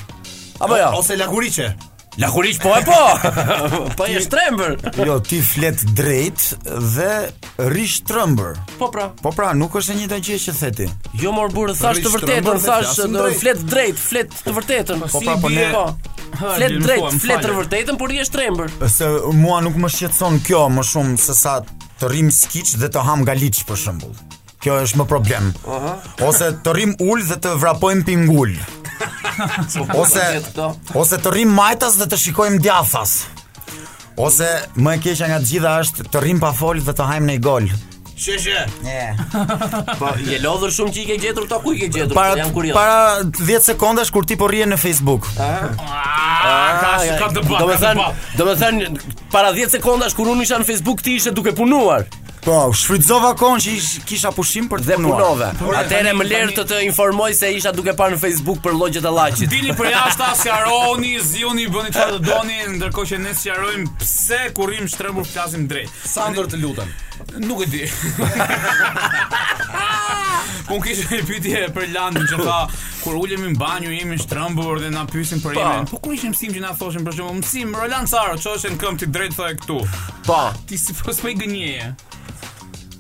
Apo 0.62 0.76
jo? 0.80 0.84
Ja? 0.86 0.92
Ose 1.00 1.20
laguriçe 1.20 1.74
kurish 2.34 2.60
po 2.60 2.70
e 2.76 2.84
po. 2.86 3.18
po 3.98 4.06
e 4.08 4.20
shtrembër. 4.22 4.78
Jo, 5.08 5.20
ti 5.20 5.42
flet 5.42 5.84
drejt 5.96 6.54
dhe 6.96 7.32
rish 7.58 8.02
shtrembër. 8.02 8.58
Po 8.80 8.88
pra. 8.92 9.10
Po 9.22 9.32
pra, 9.32 9.54
nuk 9.56 9.76
është 9.80 9.94
e 9.94 9.96
njëjta 10.02 10.18
gjë 10.20 10.40
që 10.46 10.56
theti. 10.60 10.88
Jo 11.24 11.32
mor 11.36 11.52
burrë, 11.56 11.76
thash 11.80 12.02
të 12.04 12.14
vërtetën, 12.14 12.62
thash 12.64 13.00
do 13.12 13.28
flet 13.40 13.64
drejt, 13.72 14.00
flet 14.02 14.32
të 14.36 14.56
vërtetën. 14.58 15.06
Po 15.12 15.22
pra, 15.24 15.38
po 15.46 15.54
ne. 15.54 15.70
Po. 15.74 15.86
Flet 16.42 16.78
drejt, 16.82 17.20
flet 17.24 17.46
të 17.46 17.56
vërtetën, 17.62 18.00
por 18.02 18.12
rri 18.12 18.24
shtrembër. 18.28 18.74
Se 18.92 19.08
mua 19.38 19.62
nuk 19.66 19.80
më 19.84 19.94
shqetëson 19.98 20.42
kjo 20.48 20.66
më 20.76 20.86
shumë 20.92 21.18
se 21.22 21.36
sa 21.38 21.58
të 22.02 22.12
rrim 22.12 22.32
skiç 22.34 22.76
dhe 22.82 22.92
të 22.92 23.06
ham 23.08 23.24
galiç 23.28 23.64
për 23.70 23.82
shembull. 23.88 24.16
Kjo 24.62 24.76
është 24.84 25.00
më 25.02 25.06
problem. 25.10 25.48
Aha. 25.74 25.96
Ose 26.28 26.52
të 26.64 26.76
rrim 26.76 26.94
ul 27.02 27.24
dhe 27.26 27.38
të 27.42 27.56
vrapojm 27.64 28.04
pingul. 28.06 28.54
ose 30.02 30.24
ose 30.94 31.20
të 31.22 31.34
rrim 31.34 31.54
majtas 31.56 31.98
dhe 32.02 32.08
të 32.12 32.20
shikojmë 32.26 32.60
djathas. 32.64 33.20
Ose 34.20 34.48
më 34.76 34.98
e 34.98 35.02
keqja 35.06 35.30
nga 35.32 35.40
gjitha 35.46 35.76
është 35.86 36.10
të 36.12 36.22
rrim 36.26 36.42
pa 36.44 36.52
fol 36.58 36.82
dhe 36.84 36.94
të 36.98 37.06
hajmë 37.14 37.30
në 37.32 37.38
gol. 37.48 37.72
Shë 38.22 38.36
shë 38.38 38.92
Po 40.02 40.12
je 40.30 40.38
lodhur 40.44 40.70
shumë 40.76 40.92
që 40.94 41.00
i 41.02 41.06
ke 41.10 41.16
gjetur 41.24 41.48
këto 41.48 41.58
ku 41.64 41.72
i 41.74 41.80
ke 41.80 41.88
gjetur? 41.96 42.14
Para 42.14 42.46
Para 42.76 43.24
10 43.24 43.66
sekondash 43.72 44.12
kur 44.14 44.28
ti 44.30 44.38
po 44.38 44.50
rrien 44.52 44.70
në 44.70 44.78
Facebook. 44.78 45.26
Ah, 45.42 45.72
ah, 46.46 47.16
ka 47.24 47.32
të 47.34 47.46
bëj. 47.50 47.58
Do 47.62 47.70
të 47.72 47.78
thënë, 47.82 48.08
do 48.38 48.50
të 48.52 48.56
thënë 48.62 49.22
para 49.34 49.56
10 49.58 49.74
sekondash 49.80 50.14
kur 50.18 50.30
unë 50.36 50.46
isha 50.46 50.62
në 50.62 50.70
Facebook 50.70 51.02
ti 51.06 51.18
ishe 51.18 51.34
duke 51.34 51.56
punuar. 51.58 52.06
Po, 52.42 52.56
shfrytzova 52.74 53.36
kohën 53.38 53.60
që 53.62 53.74
ish, 53.78 53.90
kisha 54.10 54.32
pushim 54.34 54.66
për 54.72 54.82
të 54.82 54.96
punove. 54.98 55.52
Atëherë 55.78 56.14
më 56.18 56.26
lër 56.26 56.54
të 56.58 56.64
të 56.72 56.80
informoj 56.88 57.36
se 57.38 57.52
isha 57.54 57.70
duke 57.76 57.94
parë 57.98 58.16
në 58.16 58.22
Facebook 58.24 58.64
për 58.66 58.74
llogjet 58.80 59.06
e 59.06 59.12
llaçit. 59.14 59.52
Dini 59.52 59.76
për 59.78 59.92
jashtë 59.92 60.30
si 60.40 60.50
haroni, 60.50 61.12
zioni, 61.28 61.68
bëni 61.70 61.94
çfarë 61.94 62.18
doni, 62.26 62.58
ndërkohë 62.80 63.12
që 63.12 63.20
ne 63.22 63.36
sqarojmë 63.38 63.94
pse 64.02 64.40
kurrim 64.58 64.90
shtrembur 64.90 65.30
flasim 65.30 65.68
drejt. 65.70 65.94
Sa 66.10 66.32
ndër 66.34 66.50
të 66.56 66.62
lutem. 66.64 66.90
Nuk 67.46 67.62
e 67.62 67.68
di. 67.76 67.84
Po 70.66 70.80
kishë 70.82 71.22
ishte 71.22 71.58
e 71.62 71.68
për 71.76 71.92
Landin 71.94 72.26
që 72.32 72.40
tha 72.42 72.60
kur 73.04 73.20
ulemi 73.22 73.54
në 73.54 73.62
banjë 73.62 73.94
jemi 74.00 74.18
shtrëmbur 74.24 74.82
dhe 74.82 74.90
na 74.98 75.06
pyesin 75.14 75.44
për 75.46 75.60
ime. 75.62 75.78
Po 75.94 76.02
ku 76.02 76.18
ishim 76.18 76.34
që 76.34 76.66
na 76.66 76.74
thoshin 76.82 77.06
për 77.06 77.20
shembull, 77.20 77.38
mësim 77.44 77.78
Roland 77.78 78.10
Saro, 78.10 78.42
çoshen 78.42 78.82
këmbë 78.82 79.04
ti 79.04 79.10
drejt 79.14 79.38
thoj 79.38 79.52
këtu. 79.62 79.82
Po, 80.26 80.42
ti 80.70 80.82
sipas 80.82 81.22
më 81.26 81.36
gënjeje. 81.44 81.92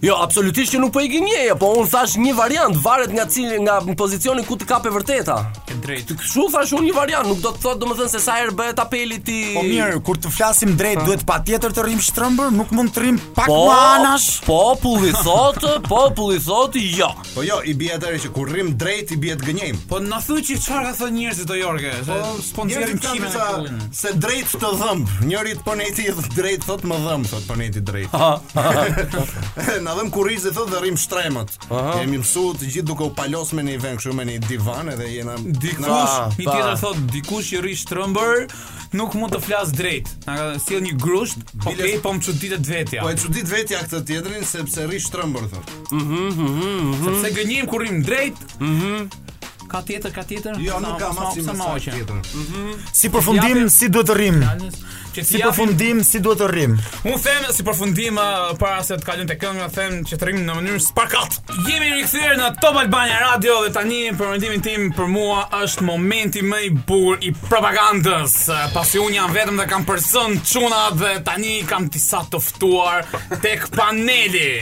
Jo, 0.02 0.16
absolutisht 0.18 0.74
që 0.74 0.80
nuk 0.82 0.96
po 0.96 1.04
i 1.06 1.10
gjen 1.14 1.28
po 1.62 1.76
un 1.78 1.86
thash 1.86 2.16
një 2.18 2.32
variant, 2.34 2.74
varet 2.82 3.12
nga 3.14 3.28
cilë, 3.30 3.60
nga 3.62 3.74
pozicioni 3.94 4.42
ku 4.48 4.56
të 4.58 4.66
kape 4.72 4.90
vërteta. 4.90 5.34
Ke 5.70 5.76
drejt. 5.84 6.08
Të 6.10 6.16
kshu 6.18 6.48
thash 6.50 6.72
unë 6.74 6.88
një 6.88 6.96
variant, 6.96 7.28
nuk 7.30 7.44
do 7.44 7.52
të 7.54 7.60
thot 7.62 7.78
domethën 7.84 8.10
se 8.10 8.22
sa 8.24 8.40
herë 8.40 8.56
bëhet 8.58 8.82
apeli 8.82 9.20
ti. 9.28 9.36
Po 9.54 9.62
mirë, 9.68 10.00
kur 10.08 10.18
të 10.24 10.32
flasim 10.34 10.74
drejt 10.80 10.98
ha? 10.98 11.04
Po. 11.06 11.12
duhet 11.12 11.26
patjetër 11.30 11.76
të 11.78 11.84
rrim 11.86 12.02
shtrëmbër, 12.02 12.50
nuk 12.58 12.74
mund 12.74 12.94
të 12.96 13.04
rrim 13.04 13.20
pak 13.36 13.52
po, 13.52 13.60
më 13.68 13.76
anash. 13.92 14.26
Populli 14.48 15.12
thot, 15.22 15.62
populli 15.92 16.42
thot 16.48 16.80
jo. 16.82 17.12
Po 17.36 17.46
jo, 17.46 17.62
i 17.70 17.78
bie 17.78 17.94
atëre 18.00 18.24
që 18.26 18.34
kur 18.34 18.50
rrim 18.56 18.74
drejt 18.82 19.14
i 19.14 19.20
bie 19.22 19.38
të 19.38 19.52
gënjejm. 19.52 19.84
Po 19.92 20.02
na 20.08 20.18
thuaj 20.26 20.42
që 20.50 20.58
çfarë 20.66 20.88
ka 20.88 20.96
thënë 21.04 21.18
njerëzit 21.20 21.54
do 21.54 21.60
Jorge, 21.62 21.94
po, 21.94 22.10
se 22.10 22.20
po, 22.26 22.42
sponsorim 22.50 23.04
kimën 23.06 23.30
e 23.30 23.94
Se 24.02 24.16
drejt 24.18 24.58
të 24.66 24.74
dhëmb, 24.82 25.14
njëri 25.30 25.56
të 25.62 25.70
poneti 25.70 26.10
drejt 26.42 26.66
thot 26.72 26.90
më 26.90 27.00
dhëmb, 27.06 27.30
thot 27.36 27.46
poneti 27.54 27.86
drejt. 27.86 28.22
na 29.92 29.98
dhëm 30.00 30.12
kurriz 30.16 30.44
dhe 30.48 30.52
thotë 30.56 30.72
dhe 30.72 30.80
rrim 30.82 30.96
shtremët. 31.00 31.52
Kemi 31.68 32.20
mësuar 32.22 32.56
të 32.62 32.70
gjithë 32.76 32.88
duke 32.88 33.04
u 33.04 33.12
palos 33.18 33.52
me 33.58 33.64
një 33.68 33.76
vend 33.84 34.00
kështu 34.00 34.14
me 34.16 34.24
një 34.30 34.38
divan 34.48 34.90
edhe 34.94 35.08
jena 35.18 35.36
dikush, 35.48 36.14
një 36.38 36.46
tjetër 36.46 36.78
thotë 36.84 37.04
dikush 37.16 37.50
që 37.52 37.62
rri 37.66 37.74
shtrëmbër 37.82 38.46
nuk 39.00 39.18
mund 39.20 39.36
të 39.36 39.42
flas 39.48 39.74
drejt. 39.76 40.14
Na 40.28 40.38
ka 40.38 40.46
sjell 40.64 40.86
një 40.86 40.94
grusht, 41.04 41.44
po 41.66 41.74
ke 41.76 41.90
po 42.06 42.14
më 42.16 42.24
çuditet 42.28 42.72
vetja. 42.72 43.02
Po 43.04 43.12
e 43.12 43.18
çudit 43.20 43.52
vetja 43.52 43.82
këtë 43.84 44.02
tjetrin 44.08 44.48
sepse 44.48 44.88
rri 44.88 45.02
shtrëmbër 45.08 45.50
thotë. 45.58 45.82
Mhm, 45.92 46.30
mhm, 46.30 46.78
mhm. 46.78 47.04
Sepse 47.10 47.36
gënjim 47.42 47.68
kur 47.72 47.84
rrim 47.84 48.00
drejt. 48.08 48.40
Mhm. 48.62 49.10
Ka 49.72 49.80
tjetër, 49.88 50.12
ka 50.12 50.24
tjetër? 50.28 50.58
Jo, 50.60 50.80
nuk 50.84 50.98
ka 51.00 51.12
më 51.16 51.30
si 51.34 51.42
tjetër. 51.92 52.16
Mhm. 52.16 52.76
Si 52.92 53.10
përfundim, 53.12 53.68
si 53.72 53.88
duhet 53.92 54.08
të 54.10 54.16
rrim? 54.20 54.40
që 55.16 55.24
si 55.28 55.42
përfundim 55.42 56.00
si 56.08 56.20
duhet 56.24 56.40
të 56.42 56.48
rrim. 56.52 56.76
Un 57.10 57.18
them 57.24 57.48
si 57.54 57.66
përfundim 57.68 58.18
para 58.60 58.82
se 58.86 58.96
të 59.00 59.08
kalojmë 59.08 59.30
te 59.32 59.38
kënga, 59.42 59.68
them 59.76 59.98
që 60.08 60.20
të 60.20 60.28
rrim 60.28 60.44
në 60.48 60.56
mënyrë 60.60 60.84
spakat. 60.88 61.38
Jemi 61.68 61.92
rikthyer 61.98 62.38
në 62.40 62.52
Top 62.64 62.80
Albania 62.80 63.20
Radio 63.26 63.60
dhe 63.66 63.74
tani 63.76 64.02
për 64.18 64.34
rendimin 64.36 64.64
tim 64.66 64.88
për 64.96 65.10
mua 65.12 65.44
është 65.66 65.86
momenti 65.88 66.44
më 66.48 66.62
i 66.68 66.72
bukur 66.78 67.20
i 67.28 67.34
propagandës. 67.42 68.38
Pasi 68.76 69.02
un 69.04 69.16
jam 69.18 69.34
vetëm 69.36 69.60
dhe 69.60 69.68
kam 69.72 69.86
person 69.88 70.38
çuna 70.54 70.86
dhe 71.02 71.18
tani 71.28 71.60
kam 71.70 71.90
disa 71.92 72.24
të 72.32 72.42
ftuar 72.46 73.08
tek 73.44 73.68
paneli. 73.76 74.54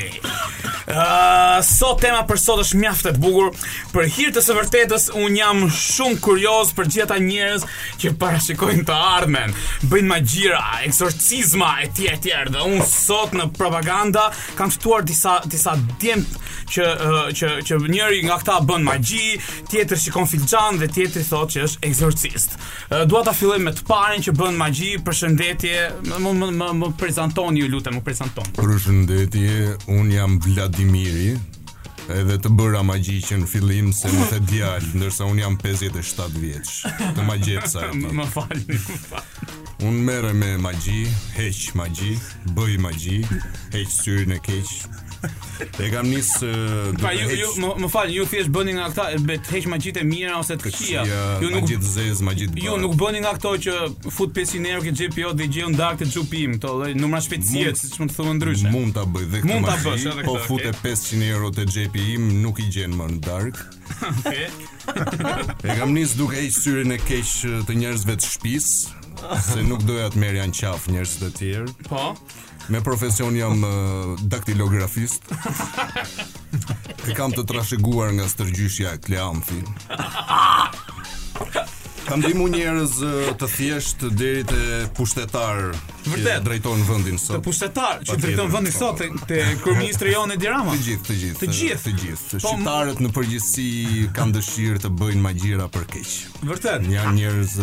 Uh, 0.90 1.60
sot 1.62 2.00
tema 2.02 2.24
për 2.26 2.40
sot 2.42 2.64
është 2.64 2.80
mjaft 2.82 3.06
e 3.12 3.14
bukur. 3.22 3.52
Për 3.94 4.08
hir 4.16 4.32
të 4.34 4.42
së 4.42 4.56
vërtetës 4.58 5.04
un 5.22 5.36
jam 5.38 5.60
shumë 5.70 6.18
kurioz 6.26 6.72
për 6.74 6.88
gjithë 6.90 7.06
ata 7.12 7.20
njerëz 7.22 7.68
që 8.02 8.16
parashikojnë 8.18 8.88
të 8.90 8.98
ardhmen. 9.14 9.54
Bëjnë 9.92 10.10
magji 10.10 10.39
gjira, 10.40 10.60
eksorcizma 10.88 11.70
e 11.84 11.90
tjerë 11.96 12.20
tjerë 12.24 12.54
dhe 12.54 12.64
unë 12.70 12.86
sot 12.88 13.34
në 13.36 13.50
propaganda 13.58 14.28
kam 14.58 14.72
ftuar 14.72 15.04
disa 15.08 15.40
disa 15.52 15.74
djem 16.00 16.24
që 16.70 16.86
uh, 16.94 17.30
që 17.36 17.50
që 17.68 17.80
njëri 17.90 18.22
nga 18.28 18.38
këta 18.42 18.60
bën 18.70 18.84
magji, 18.86 19.36
tjetër 19.72 20.00
shikon 20.00 20.28
filxhan 20.32 20.80
dhe 20.82 20.88
tjetri 20.96 21.26
thotë 21.26 21.58
që 21.58 21.66
është 21.68 21.88
eksorcist. 21.90 22.56
Uh, 22.58 23.06
dua 23.10 23.24
ta 23.28 23.34
filloj 23.36 23.60
me 23.68 23.74
të 23.76 23.84
parën 23.90 24.24
që 24.28 24.36
bën 24.40 24.58
magji, 24.60 24.94
përshëndetje, 25.06 26.18
më 26.22 26.36
më 26.44 26.52
më, 26.62 26.72
më 26.84 26.92
prezantoni 27.00 27.64
ju 27.66 27.72
lutem, 27.74 27.98
më 28.00 28.06
prezantoni. 28.06 28.56
Përshëndetje, 28.62 29.94
un 29.98 30.12
jam 30.14 30.40
Vladimiri 30.46 31.34
edhe 32.16 32.38
të 32.42 32.50
bëra 32.58 32.82
magji 32.86 33.20
që 33.26 33.38
në 33.44 33.48
fillim 33.52 33.90
se 33.94 34.10
më 34.14 34.28
the 34.32 34.40
djalë, 34.50 34.90
ndërsa 35.00 35.28
unë 35.32 35.44
jam 35.44 35.58
57 35.62 36.40
vjeç. 36.42 36.72
Të 37.18 37.26
magjet 37.28 37.70
sa. 37.72 37.86
Më 37.94 38.26
falni. 38.36 38.80
Un 39.88 40.00
merrem 40.08 40.38
me 40.42 40.54
magji, 40.60 41.04
heq 41.38 41.70
magji, 41.80 42.18
bëj 42.58 42.74
magji, 42.84 43.20
heq 43.76 43.90
syrin 44.02 44.36
e 44.36 44.40
keq, 44.40 44.76
E 45.80 45.92
kam 45.92 46.08
nis 46.10 46.28
Pra 47.00 47.12
ju, 47.12 47.20
ju 47.36 47.50
më, 47.62 47.70
më 47.84 47.88
falë, 47.92 48.14
ju 48.16 48.26
thjesht 48.32 48.52
bëni 48.56 48.74
nga 48.78 48.86
këta 48.94 49.06
Be 49.28 49.36
të 49.44 49.56
heq 49.58 49.66
magjit 49.72 49.98
e 50.00 50.04
mira 50.08 50.38
ose 50.40 50.56
të 50.60 50.72
kia, 50.72 51.04
Ju 51.44 51.50
nuk, 51.50 51.58
magjit 51.60 51.84
zez, 51.84 52.22
magjit 52.24 52.54
bërë 52.56 52.68
Ju 52.70 52.78
nuk 52.86 52.94
bëni 53.00 53.22
nga 53.26 53.34
këto 53.36 53.52
që 53.66 53.76
fut 54.16 54.32
500 54.36 54.70
euro 54.72 54.86
këtë 54.86 55.02
gjepi 55.02 55.26
jo 55.26 55.34
Dhe 55.36 55.50
gjion 55.52 55.76
dark 55.76 56.00
të 56.00 56.08
gjupim 56.14 56.56
Këto 56.56 56.78
dhe 56.84 56.94
numra 57.00 57.20
shpecijet 57.26 57.80
Si 57.82 57.90
që 57.92 58.08
të 58.08 58.16
thunë 58.16 58.36
ndryshe 58.40 58.72
Mund 58.72 58.96
të 58.96 59.06
bëj 59.18 59.28
dhe 59.34 59.44
këtë 59.44 59.60
mashi 59.66 60.14
Po 60.24 60.38
okay. 60.38 60.46
fut 60.48 60.68
e 60.70 60.72
500 60.80 61.32
euro 61.36 61.52
të 61.60 61.68
gjepi 61.76 62.06
im 62.16 62.30
Nuk 62.40 62.64
i 62.64 62.70
gjenë 62.72 62.96
më 63.02 63.10
në 63.16 63.24
dark 63.28 63.60
E 65.68 65.80
kam 65.82 65.92
nis 65.98 66.16
duke 66.20 66.40
e 66.40 66.48
syrin 66.56 66.96
e 66.96 67.00
keq 67.10 67.36
të 67.68 67.80
njerëzve 67.84 68.16
të 68.22 68.32
shpis 68.32 68.72
Se 69.44 69.60
nuk 69.68 69.84
doja 69.84 70.08
të 70.14 70.24
merja 70.24 70.48
në 70.48 70.56
qaf 70.62 70.88
njerëz 70.94 71.18
të 71.26 71.34
tjerë 71.42 71.78
Po 71.90 72.14
Me 72.70 72.82
profesion 72.86 73.34
jam 73.38 73.64
daktilografist. 74.30 75.26
E 77.10 77.14
kam 77.18 77.32
të 77.34 77.42
trashëguar 77.50 78.12
nga 78.14 78.28
stërgjyshja 78.30 78.92
e 78.94 79.18
Kam 82.10 82.24
dimu 82.26 82.48
njerëz 82.50 82.94
të 83.38 83.48
thjesht 83.54 84.02
deri 84.18 84.42
te 84.50 84.86
pushtetar 84.98 85.70
Vërtet. 86.10 86.26
Që 86.26 86.38
drejton 86.42 86.80
vendin 86.88 87.20
sot. 87.22 87.36
Të 87.38 87.42
pushtetar 87.46 88.00
që 88.08 88.16
drejton 88.18 88.48
vendin 88.50 88.74
sot 88.74 88.98
te, 88.98 89.12
po. 89.14 89.28
te 89.30 89.38
kryeministri 89.62 90.16
në 90.32 90.38
Dirama. 90.42 90.74
Të 90.74 90.88
gjithë, 90.88 91.06
të 91.10 91.18
gjithë. 91.24 91.42
Të 91.42 91.58
gjithë, 91.58 91.84
të 91.86 91.92
gjithë. 92.02 92.30
Po, 92.32 92.40
Shqiptarët 92.48 93.04
në 93.06 93.12
përgjithësi 93.18 94.08
kanë 94.18 94.36
dëshirë 94.40 94.82
të 94.88 94.92
bëjnë 95.04 95.22
magjira 95.28 95.68
për 95.76 95.86
keq. 95.94 96.14
Vërtet. 96.50 96.88
Janë 96.96 97.14
njerëz 97.20 97.58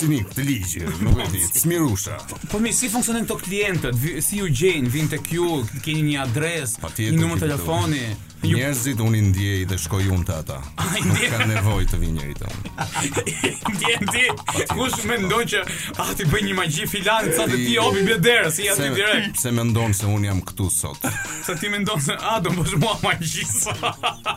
cinik 0.00 0.32
të 0.34 0.46
ligjë, 0.50 0.94
nuk 1.06 1.20
e 1.22 1.28
di, 1.36 1.44
smirusha. 1.54 2.16
Po, 2.32 2.40
po 2.56 2.62
mi 2.66 2.72
si 2.74 2.90
funksionojnë 2.90 3.30
to 3.30 3.38
klientët? 3.44 4.02
Si 4.26 4.42
ju 4.42 4.50
gjejnë? 4.50 4.90
Vin 4.96 5.12
tek 5.14 5.30
ju, 5.36 5.60
keni 5.86 6.02
një 6.10 6.24
adresë, 6.26 6.82
një 7.04 7.20
numër 7.22 7.44
telefoni? 7.46 8.02
Njerëzit 8.44 9.00
unë 9.00 9.16
i 9.18 9.22
ndjej 9.30 9.62
dhe 9.70 9.76
shkoj 9.80 10.10
unë 10.12 10.26
të 10.28 10.34
ata 10.42 10.56
Nuk 11.06 11.22
ka 11.32 11.46
nevoj 11.48 11.86
të 11.88 12.00
vi 12.02 12.10
njerit 12.12 12.42
unë 12.46 12.72
Ndje, 13.72 13.94
ndje 14.04 14.66
Kush 14.72 14.98
me 15.08 15.16
ndonë 15.22 15.48
që 15.54 15.62
A 16.04 16.06
ti 16.18 16.26
bëj 16.28 16.42
një 16.44 16.56
magji 16.58 16.88
filan 16.90 17.30
Sa 17.36 17.46
të 17.48 17.58
ti 17.62 17.78
obi 17.80 18.04
bje 18.06 18.18
derë 18.26 18.52
Si 18.52 18.66
jasë 18.68 18.86
ti 18.86 19.00
direk 19.00 19.40
Se 19.40 19.52
me 19.56 19.64
ndonë 19.70 19.96
se 19.96 20.10
unë 20.12 20.28
jam 20.28 20.42
këtu 20.50 20.68
sot 20.76 21.08
Sa 21.46 21.56
ti 21.60 21.72
me 21.72 21.80
ndonë 21.84 22.04
se 22.10 22.18
A 22.20 22.36
do 22.44 22.52
më 22.54 22.66
bësh 22.66 22.76
mua 22.84 22.94
magji 23.06 23.46
sa 23.50 23.74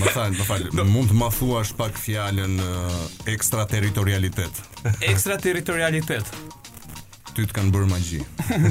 Më 0.00 0.10
falë, 0.10 0.34
më 0.40 0.48
falë 0.50 0.88
Mund 0.96 1.12
të 1.12 1.20
më 1.20 1.28
thua 1.36 1.60
shpak 1.68 2.00
fjallën 2.02 2.56
Ekstra 3.36 3.68
territorialitet 3.70 4.64
Ekstra 5.04 5.36
territorialitet 5.36 6.32
ty 7.34 7.46
të 7.48 7.56
kanë 7.58 7.72
bërë 7.74 7.88
magji. 7.90 8.20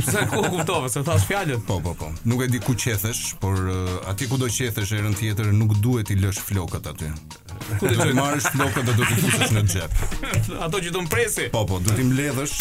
Sa 0.08 0.24
ku 0.32 0.40
kuptova 0.48 0.90
se 0.92 1.04
thash 1.06 1.26
fjalën? 1.28 1.62
Po, 1.68 1.80
po, 1.84 1.94
po. 2.00 2.10
Nuk 2.30 2.44
e 2.46 2.48
di 2.52 2.62
ku 2.64 2.76
qethesh, 2.84 3.36
por 3.44 3.60
eh, 3.68 3.94
aty 4.12 4.30
ku 4.32 4.40
do 4.42 4.48
qethesh 4.58 4.96
erën 5.00 5.16
tjetër 5.20 5.52
nuk 5.58 5.76
duhet 5.84 6.14
i 6.16 6.20
lësh 6.24 6.42
flokët 6.48 6.88
aty. 6.94 7.12
Ku 7.80 7.88
do 7.88 7.96
të 7.96 8.14
marrësh 8.18 8.48
flokët 8.54 8.88
do 8.90 8.94
të 9.00 9.06
fusësh 9.22 9.54
në 9.56 9.62
xhep. 9.72 10.54
Ato 10.66 10.80
që 10.84 10.92
do 10.92 10.98
të 11.00 11.04
mpresi. 11.08 11.48
Po 11.54 11.64
po, 11.70 11.80
do 11.84 11.96
të 11.96 12.06
mbledhësh 12.10 12.56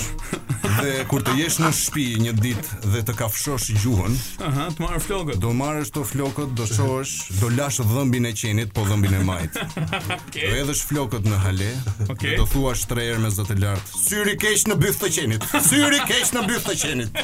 dhe 0.63 0.93
kur 1.11 1.25
të 1.27 1.37
jesh 1.41 1.59
në 1.63 1.71
shtëpi 1.79 2.05
një 2.27 2.35
ditë 2.41 2.79
dhe 2.95 3.03
të 3.09 3.17
kafshosh 3.19 3.69
gjuhën, 3.83 4.17
aha, 4.49 4.69
të 4.77 4.85
marrësh 4.87 5.07
flokët. 5.11 5.41
Do 5.43 5.53
marrësh 5.59 5.93
to 5.97 6.05
flokët, 6.13 6.55
do 6.59 6.69
shohësh, 6.71 7.15
do 7.43 7.51
lash 7.59 7.81
dhëmbin 7.93 8.29
e 8.31 8.35
qenit, 8.43 8.73
po 8.77 8.87
dhëmbin 8.89 9.19
e 9.21 9.25
majt. 9.29 9.59
Okay. 9.75 10.47
Do 10.47 10.53
hedhësh 10.61 10.85
flokët 10.91 11.27
në 11.29 11.41
hale, 11.47 11.71
okay. 12.09 12.37
do 12.41 12.47
thuash 12.55 12.87
tre 12.93 13.09
herë 13.11 13.25
me 13.27 13.33
zot 13.37 13.51
e 13.53 13.59
lart. 13.63 13.93
Syri 14.07 14.39
keq 14.45 14.69
në 14.73 14.79
byth 14.85 15.03
të 15.05 15.13
qenit. 15.19 15.51
Syri 15.71 16.03
keq 16.09 16.37
në 16.39 16.47
byth 16.51 16.71
të 16.71 16.79
qenit. 16.87 17.19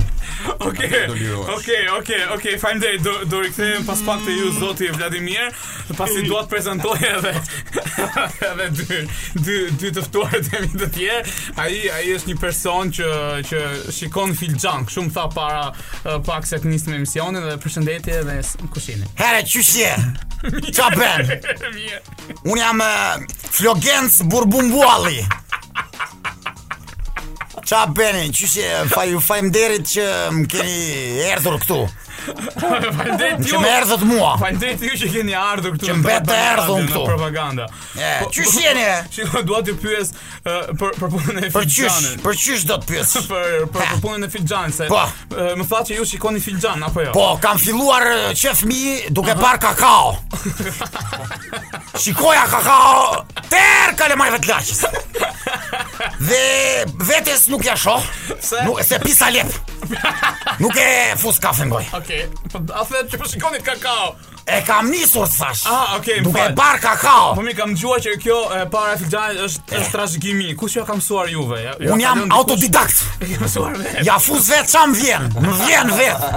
Oke, 0.60 1.06
oke, 1.56 1.78
oke, 1.98 2.16
oke, 2.34 2.50
fajm 2.58 2.80
dhe, 2.80 2.90
do, 3.04 3.12
do 3.30 3.40
rikëthejmë 3.44 3.84
pas 3.86 4.00
pak 4.06 4.22
të 4.24 4.34
ju, 4.36 4.48
zoti 4.58 4.86
e 4.88 4.94
Vladimir, 4.96 5.48
pas 5.98 6.12
i 6.16 6.22
duat 6.26 6.48
prezentoj 6.52 6.94
edhe, 7.04 7.32
edhe 8.50 8.66
dy, 8.78 8.98
dy, 9.46 9.56
dy 9.80 9.92
tëftuar 9.96 10.36
të 10.46 10.62
mi 10.64 10.70
të 10.74 10.88
tjerë, 10.96 11.34
a 11.60 11.66
i, 11.72 11.80
është 12.16 12.32
një 12.32 12.38
person 12.42 12.92
që, 13.00 13.10
që 13.50 13.62
shikon 13.98 14.36
fil 14.38 14.56
gjank, 14.60 14.92
shumë 14.94 15.14
tha 15.16 15.26
para 15.36 15.64
uh, 15.72 16.12
pak 16.28 16.48
se 16.48 16.60
të 16.62 16.72
njësë 16.72 16.90
me 16.92 17.00
emisionin 17.02 17.48
dhe 17.50 17.56
përshëndetje 17.64 18.20
dhe 18.30 18.38
kushinit. 18.76 19.12
Herë, 19.20 19.44
që 19.54 19.66
shje? 19.72 19.92
Qa 20.80 20.88
ben? 20.96 21.34
Unë 22.50 22.60
jam 22.64 22.84
uh, 22.84 23.28
Flogens 23.56 24.20
Burbumbuali. 24.30 25.20
Qa 27.66 27.84
beni, 27.92 28.30
që 28.32 28.46
si 28.48 28.64
fajmderit 29.28 29.88
që 29.92 30.06
më 30.38 30.46
keni 30.52 30.78
erdhur 31.30 31.58
këtu? 31.64 31.80
Faleminderit 32.60 33.46
ju. 33.46 33.52
Ju 33.54 33.58
më 33.62 33.70
erdhët 33.80 34.04
mua. 34.08 34.34
Faleminderit 34.40 34.82
ju 34.84 34.96
që 35.00 35.10
keni 35.14 35.34
ardhur 35.36 35.76
këtu. 35.76 35.88
Që 35.88 35.96
mbet 36.00 36.26
të 36.28 36.38
erdhun 36.44 36.88
këtu. 36.88 37.02
Propaganda. 37.08 37.66
Ja, 37.98 38.26
çysh 38.32 38.52
po, 38.54 38.64
jeni? 38.64 38.86
Shiko, 39.14 39.42
dua 39.48 39.62
të 39.66 39.74
pyes 39.82 40.12
për 40.44 40.96
për 40.96 41.12
punën 41.14 41.40
e 41.46 41.50
Filxhanit. 41.52 42.20
Për 42.24 42.40
çysh 42.40 42.66
do 42.68 42.78
të 42.80 42.88
pyes? 42.90 43.16
Për 43.30 43.68
për 43.76 44.02
punën 44.02 44.24
e 44.26 44.28
Filxhanit 44.32 44.80
Po. 44.90 45.00
më 45.58 45.66
thatë 45.70 45.88
se 45.92 45.96
ju 45.98 46.04
shikoni 46.08 46.40
Filxhan 46.42 46.82
apo 46.86 47.04
jo? 47.04 47.12
Po, 47.14 47.26
kam 47.42 47.58
filluar 47.60 48.04
që 48.36 48.52
fëmijë 48.60 49.12
duke 49.16 49.34
parë 49.38 49.60
kakao. 49.64 50.12
Shikoja 52.00 52.46
kakao 52.50 53.24
tër 53.50 53.94
kalë 53.98 54.18
më 54.20 54.30
vetë 54.36 54.50
lash. 54.52 54.84
Dhe 56.20 56.42
vetes 57.10 57.48
nuk 57.52 57.66
ja 57.66 57.76
shoh. 57.76 58.04
Nuk 58.66 58.80
e 58.82 58.86
se 58.90 59.00
pisa 59.04 59.28
lep. 59.34 59.52
Nuk 60.62 60.76
e 60.80 60.90
fus 61.20 61.40
kafe 61.42 61.66
ngoj. 61.68 61.86
Okej. 61.98 62.19
A 62.20 62.84
thënë 62.84 63.08
që 63.12 63.18
përshikoni 63.20 63.60
po 63.60 63.64
të 63.64 63.74
kakao 63.74 64.10
E 64.50 64.56
kam 64.66 64.88
nisur 64.90 65.28
thash. 65.30 65.60
Ah, 65.70 65.92
okay, 66.00 66.22
më 66.24 66.30
fal. 66.34 66.54
bar 66.58 66.78
kakao. 66.82 67.34
Po 67.36 67.42
mi 67.44 67.52
kam 67.54 67.74
dëgjuar 67.76 68.00
që 68.02 68.14
kjo 68.22 68.38
e 68.56 68.62
para 68.72 68.96
filxhanit 68.98 69.38
është 69.44 69.74
e 69.76 69.78
është 69.78 69.92
trashëgimi. 69.94 70.46
Kush 70.58 70.78
ju 70.78 70.82
ka 70.88 70.96
mësuar 70.98 71.28
juve? 71.30 71.58
Ja, 71.62 71.74
Un 71.92 72.02
jam 72.02 72.22
autodidakt. 72.34 73.04
E 73.28 73.28
kam 73.28 73.44
mësuar 73.44 73.76
vetë. 73.78 74.02
Ja 74.08 74.16
fuz 74.18 74.48
vetë 74.50 74.72
çam 74.72 74.96
vjen. 74.96 75.28
Më 75.44 75.54
vjen 75.68 75.92
vetë. 76.00 76.30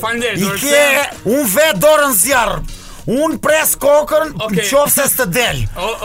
faleminderit. 0.00 1.20
Un 1.24 1.46
vet 1.56 1.76
dorën 1.84 2.12
zjarr. 2.20 2.58
Un 3.04 3.36
pres 3.38 3.74
kokën 3.76 4.30
okay. 4.40 4.62
qofse 4.70 5.04
s'të 5.10 5.26
del. 5.34 5.58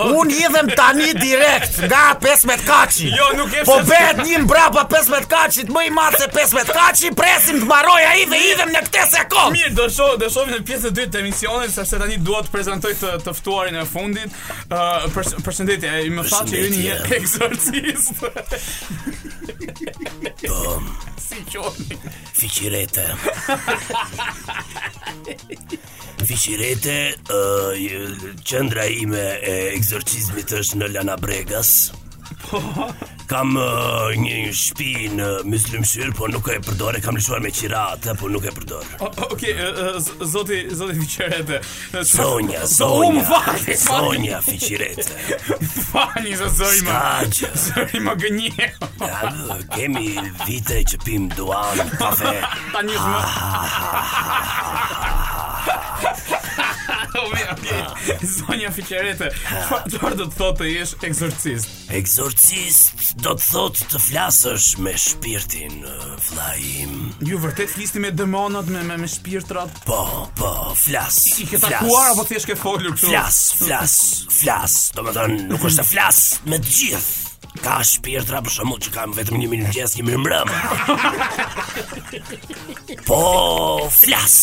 Un 0.09 0.31
hidhem 0.35 0.67
tani 0.75 1.13
direkt 1.15 1.77
nga 1.85 2.09
15 2.19 2.65
kaçi. 2.67 3.07
Jo, 3.15 3.29
nuk 3.39 3.53
jep. 3.55 3.63
Po 3.69 3.77
bëhet 3.88 4.19
një 4.25 4.41
mbrapa 4.43 4.83
15 4.91 5.29
kaçit 5.31 5.71
më 5.71 5.85
i 5.88 5.93
madh 5.95 6.19
se 6.19 6.27
15 6.33 6.73
kaçi, 6.75 7.13
presim 7.17 7.62
të 7.62 7.69
mbaroj 7.69 7.99
ai 8.03 8.25
dhe 8.27 8.41
hidhem 8.43 8.73
në 8.75 8.83
këtë 8.89 9.05
sekond. 9.13 9.55
Mirë, 9.55 9.71
do 9.79 9.88
shoh, 9.95 10.17
do 10.19 10.27
shohim 10.33 10.51
në 10.57 10.63
pjesën 10.67 10.91
e 10.91 10.95
dytë 10.99 11.13
të 11.15 11.23
emisionit 11.23 11.75
sepse 11.77 12.01
tani 12.03 12.19
dua 12.19 12.43
të 12.43 12.51
prezantoj 12.57 12.91
të, 12.99 13.15
të 13.23 13.35
ftuarin 13.39 13.79
e 13.79 13.85
fundit. 13.93 14.35
Uh, 14.67 15.07
për, 15.15 15.31
përshëndetje, 15.47 15.95
më 16.17 16.27
thatë 16.33 16.51
që 16.51 16.65
jeni 16.65 16.88
një 16.89 16.99
eksorcist. 17.21 18.27
Bom 20.51 20.91
si 21.30 21.44
qoni 21.52 22.00
Fiqirete 22.42 23.06
Fiqirete 26.30 26.98
Qëndra 28.50 28.88
ime 29.04 29.26
e 29.52 29.56
ekzorcizmit 29.78 30.58
është 30.62 30.82
në 30.82 30.92
Lana 30.98 31.20
Bregas 31.22 31.76
po. 32.48 32.63
Kam 33.30 33.52
uh, 33.62 34.10
një 34.18 34.38
shpi 34.58 34.94
në 35.13 35.26
uh, 35.46 35.98
po 36.18 36.26
nuk 36.34 36.48
e 36.50 36.56
përdor, 36.65 36.96
e 36.98 37.02
kam 37.04 37.13
lëshuar 37.18 37.44
me 37.44 37.52
qirata, 37.54 38.15
po 38.18 38.26
nuk 38.26 38.48
e 38.50 38.54
përdor. 38.56 38.88
Oke, 39.06 39.28
okay, 39.28 39.54
uh, 39.54 40.00
zoti, 40.32 40.63
zoti 40.74 40.96
fiqirete. 41.04 41.60
Sonja, 42.10 42.63
Sonja, 42.65 43.54
Sonja 43.84 44.39
um, 44.39 44.48
fiqirete. 44.48 45.38
Fani, 45.92 46.34
zë 46.42 46.50
zëri 46.58 46.82
më. 46.89 47.54
Zëri 47.68 48.02
më 48.08 48.18
gënje. 48.26 48.72
Kemi 49.78 50.08
vite 50.48 50.82
që 50.89 51.04
pim 51.06 51.30
duan, 51.38 51.86
kafe. 52.02 52.34
Ta 56.00 56.09
Zonja 58.34 58.69
Fiqerete, 58.74 59.30
çfarë 59.89 60.15
do 60.19 60.28
të 60.30 60.36
thotë 60.38 60.58
të 60.62 60.67
jesh 60.69 60.91
egzorcist? 61.08 61.72
Egzorcist 61.98 63.06
do 63.24 63.34
të 63.39 63.45
thotë 63.50 63.88
të 63.93 64.02
flasësh 64.08 64.67
me 64.84 64.93
shpirtin 65.06 65.78
vllajim. 66.28 66.93
Ju 67.30 67.39
vërtet 67.43 67.74
flisni 67.74 68.04
me 68.06 68.12
demonat 68.15 68.69
me 68.72 68.84
me, 68.89 69.00
me 69.04 69.10
shpirtrat? 69.10 69.80
Po, 69.88 70.00
po, 70.39 70.54
flas. 70.80 71.22
I, 71.34 71.39
i 71.45 71.50
ke 71.54 71.62
takuar 71.63 72.13
apo 72.13 72.28
thjesht 72.30 72.52
ke 72.52 72.58
folur 72.60 72.93
këtu? 72.98 73.10
Flas, 73.12 73.41
flas, 73.63 73.98
flas. 74.41 74.78
Domethënë 74.98 75.50
nuk 75.50 75.65
është 75.72 75.82
të 75.84 75.89
flas 75.93 76.24
me 76.48 76.62
gjithë. 76.62 77.29
Ka 77.63 77.82
shpirtra 77.84 78.39
për 78.45 78.54
shumë 78.54 78.75
që 78.86 78.91
kam 78.93 79.13
vetëm 79.17 79.39
një 79.41 79.47
minutë 79.52 79.71
gjesë 79.75 79.97
një 79.99 80.04
më 80.06 80.17
mbrëmë 80.21 80.54
Po, 83.08 83.17
flas, 83.93 84.36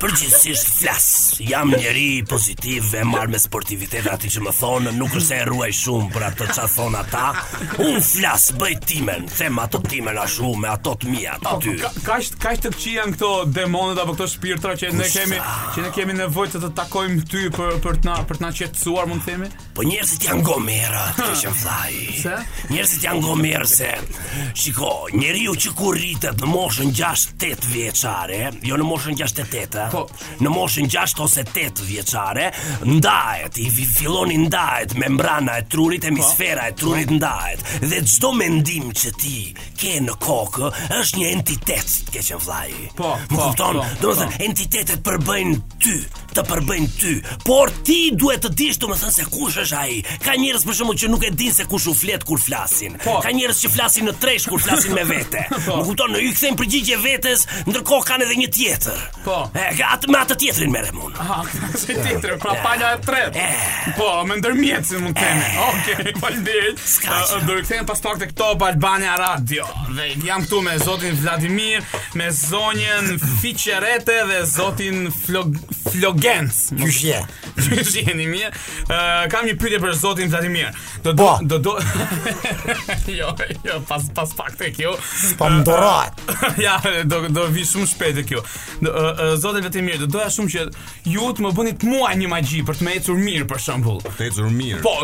përgjithsisht 0.00 0.68
flas 0.78 1.06
Jam 1.44 1.68
njeri 1.74 2.12
pozitiv 2.28 2.82
e 2.96 3.02
marrë 3.06 3.30
me 3.34 3.38
sportivitet 3.42 4.06
ati 4.10 4.28
që 4.32 4.40
më 4.46 4.52
thonë 4.58 4.90
Nuk 4.96 5.12
është 5.20 5.34
e 5.36 5.38
ruaj 5.50 5.72
shumë 5.82 6.08
për 6.14 6.22
atë 6.30 6.44
që 6.54 6.60
a 6.62 6.64
thonë 6.74 6.96
ata 7.02 7.24
Unë 7.84 8.02
flas, 8.08 8.44
bëj 8.62 8.72
timen, 8.90 9.22
them 9.38 9.56
ato 9.66 9.78
timen 9.84 10.16
a 10.20 10.22
shumë 10.36 10.60
me 10.64 10.68
ato 10.72 10.92
të 11.02 11.06
mija 11.12 11.34
të 11.44 11.50
po, 11.50 11.50
ty 11.66 11.76
Ka, 11.82 11.88
ka 12.46 12.52
të 12.64 12.70
që 12.80 12.90
këto 13.12 13.30
demonet 13.60 13.98
apo 14.02 14.12
këto 14.16 14.26
shpirtra 14.38 14.72
që 14.80 14.86
ne 14.96 15.08
kemi 15.12 15.38
Që 15.76 15.80
ne 15.84 15.90
kemi 15.98 16.12
nevojt 16.22 16.50
të 16.56 16.60
të 16.64 16.70
takojmë 16.80 17.18
ty 17.30 17.42
për, 17.60 17.70
për 17.84 17.94
të 18.00 18.04
na, 18.08 18.14
për 18.24 18.34
të 18.40 18.42
na 18.46 18.50
qetsuar 18.62 19.04
mund 19.12 19.22
të 19.26 19.30
themi 19.34 19.48
Po 19.76 19.80
njerësit 19.86 20.22
janë 20.30 20.42
gomera, 20.48 21.04
të 21.20 21.32
që 21.44 21.48
më 21.52 21.58
Se? 22.24 22.34
Njerëzit 22.68 23.02
janë 23.04 23.20
gomerse. 23.24 23.90
Shiko, 24.56 24.90
njeriu 25.12 25.52
që 25.60 25.72
kur 25.76 25.98
rritët 25.98 26.40
në 26.42 26.48
moshën 26.50 26.92
6-8 26.96 27.66
vjeçare, 27.70 28.38
jo 28.64 28.78
në 28.80 28.86
moshën 28.88 29.18
6-8, 29.20 29.84
po, 29.92 30.04
në 30.44 30.52
moshën 30.54 30.88
6 30.94 31.20
ose 31.26 31.44
8 31.50 31.84
vjeçare, 31.84 32.46
ndahet, 32.88 33.58
i 33.60 33.68
filoni 33.70 34.38
ndajet 34.40 34.46
ndahet 34.54 34.94
membrana 35.00 35.58
e 35.60 35.66
trurit, 35.68 36.04
po. 36.06 36.08
hemisfera 36.08 36.64
e 36.70 36.74
trurit 36.80 37.12
ndahet. 37.16 37.64
Dhe 37.84 38.00
çdo 38.08 38.32
mendim 38.38 38.90
që 38.96 39.14
ti 39.20 39.36
ke 39.80 39.98
në 40.06 40.16
kokë 40.24 40.70
është 41.02 41.20
një 41.20 41.28
entitet, 41.36 41.96
keq 42.14 42.24
e 42.24 42.26
ke 42.32 42.38
Po, 42.96 43.16
po, 43.28 43.52
po, 43.52 43.52
po, 43.60 43.72
po, 44.08 44.14
po, 44.14 45.12
po, 45.12 45.18
po, 45.18 45.18
po, 45.28 46.23
të 46.34 46.42
përbëjnë 46.48 46.88
ty, 46.98 47.14
por 47.46 47.70
ti 47.86 47.98
duhet 48.18 48.42
të 48.44 48.50
dish 48.58 48.78
të 48.82 48.88
më 48.90 48.98
thënë 49.00 49.14
se 49.14 49.26
kush 49.32 49.58
është 49.62 49.78
ai. 49.78 49.98
Ka 50.24 50.34
njerëz 50.40 50.64
për 50.66 50.76
shembull 50.80 50.98
që 51.00 51.10
nuk 51.12 51.26
e 51.28 51.30
din 51.38 51.54
se 51.54 51.66
kush 51.70 51.86
u 51.90 51.94
flet 51.96 52.24
kur 52.26 52.40
flasin. 52.42 52.98
Por. 53.04 53.20
Ka 53.24 53.30
njerëz 53.36 53.60
që 53.64 53.70
flasin 53.74 54.08
në 54.10 54.14
tresh 54.22 54.48
kur 54.50 54.62
flasin 54.64 54.94
me 54.96 55.04
vete. 55.08 55.44
Po. 55.64 55.78
Më 55.78 55.86
kupton, 55.88 56.14
në 56.14 56.22
i 56.28 56.32
kthejnë 56.34 56.60
përgjigje 56.60 56.98
vetes, 57.04 57.46
ndërkohë 57.68 58.06
kanë 58.08 58.26
edhe 58.26 58.38
një 58.40 58.48
tjetër. 58.56 59.02
Po. 59.26 59.36
E 59.54 59.68
atë 59.90 60.10
me 60.10 60.20
atë 60.24 60.36
tjetrin 60.42 60.74
merrem 60.74 61.00
unë. 61.08 61.18
Aha, 61.22 61.38
se 61.78 61.96
tjetër, 62.02 62.34
pra 62.42 62.56
pala 62.64 62.90
e 62.96 63.00
tretë. 63.04 63.46
Po, 63.98 64.10
më 64.28 64.38
ndërmjet 64.42 64.90
si 64.90 65.00
mund 65.04 65.18
të 65.18 65.22
them. 65.22 65.62
Okej, 65.68 65.96
okay, 66.00 66.16
faleminderit. 66.24 66.84
Do 67.46 67.58
rikthehen 67.60 67.88
pas 67.88 68.02
pak 68.04 68.20
tek 68.24 68.34
Top 68.38 68.64
Albania 68.66 69.14
Radio. 69.20 69.68
Dhe 69.94 70.08
jam 70.26 70.44
këtu 70.44 70.60
me 70.66 70.74
zotin 70.82 71.14
Vladimir, 71.22 71.84
me 72.18 72.28
zonjën 72.36 73.14
Fiçerete 73.40 74.18
dhe 74.30 74.42
zotin 74.50 75.06
Flog 75.24 75.54
Flog 75.92 76.23
Gens. 76.24 76.72
Ju 76.72 77.08
jeni. 77.08 78.24
Ju 78.24 78.28
mirë. 78.30 78.50
Ë 78.88 79.28
kam 79.32 79.44
një 79.46 79.54
pyetje 79.60 79.80
për 79.82 79.94
Zotin 80.00 80.30
Vladimir. 80.32 80.70
Do 81.04 81.12
do 81.12 81.26
po. 81.26 81.38
do 81.50 81.58
do. 81.64 81.74
jo, 83.18 83.28
jo, 83.64 83.76
pas 83.88 84.02
pas 84.14 84.32
pak 84.36 84.56
tek 84.60 84.78
ju. 84.82 84.94
Po 85.38 85.50
ndorrat. 85.50 86.22
ja, 86.66 86.78
do 87.04 87.22
do 87.28 87.44
vi 87.52 87.64
shumë 87.68 87.90
shpejt 87.92 88.22
kjo. 88.28 88.42
Do, 88.80 88.92
uh, 88.92 89.22
Zotin 89.42 89.64
Vladimir, 89.66 89.98
do 90.04 90.08
doja 90.16 90.30
shumë 90.34 90.54
që 90.54 90.66
ju 91.12 91.30
të 91.34 91.44
më 91.44 91.52
bëni 91.58 91.74
të 91.80 91.90
mua 91.92 92.14
një 92.18 92.30
magji 92.32 92.62
për 92.68 92.80
të 92.80 92.86
më 92.88 92.96
ecur 93.00 93.20
mirë 93.24 93.48
për 93.52 93.62
shembull. 93.64 94.02
Të 94.18 94.28
ecur 94.30 94.50
mirë. 94.50 94.80
Po, 94.84 94.94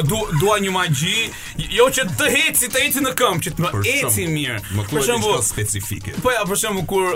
dua 0.41 0.57
një 0.65 0.73
magji, 0.73 1.29
jo 1.77 1.89
që 1.91 2.09
të 2.17 2.31
heci, 2.37 2.71
të 2.73 2.87
heci 2.87 3.05
në 3.05 3.15
këmbë, 3.21 3.45
që 3.49 3.55
të 3.59 3.67
më 3.67 3.85
eci 3.97 4.27
mirë. 4.33 4.59
Më 4.79 4.89
për 4.95 5.07
shembull, 5.11 5.43
specifike. 5.47 6.17
Po 6.25 6.33
ja, 6.35 6.47
për 6.49 6.61
shembull 6.65 6.87
kur 6.89 7.13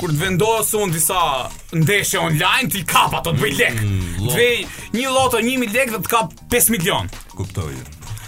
kur 0.00 0.08
të 0.14 0.20
vendosun 0.24 0.92
disa 0.94 1.48
ndeshje 1.74 2.20
online 2.22 2.70
ti 2.72 2.84
kap 2.88 3.12
ato 3.18 3.33
për 3.40 3.54
lek. 3.58 3.78
Mm, 3.82 4.72
një 4.94 5.10
loto 5.12 5.40
1000 5.42 5.74
lek 5.74 5.92
dhe 5.92 6.00
të 6.04 6.10
ka 6.10 6.20
5 6.54 6.72
milion. 6.74 7.08
Kuptoj. 7.34 7.72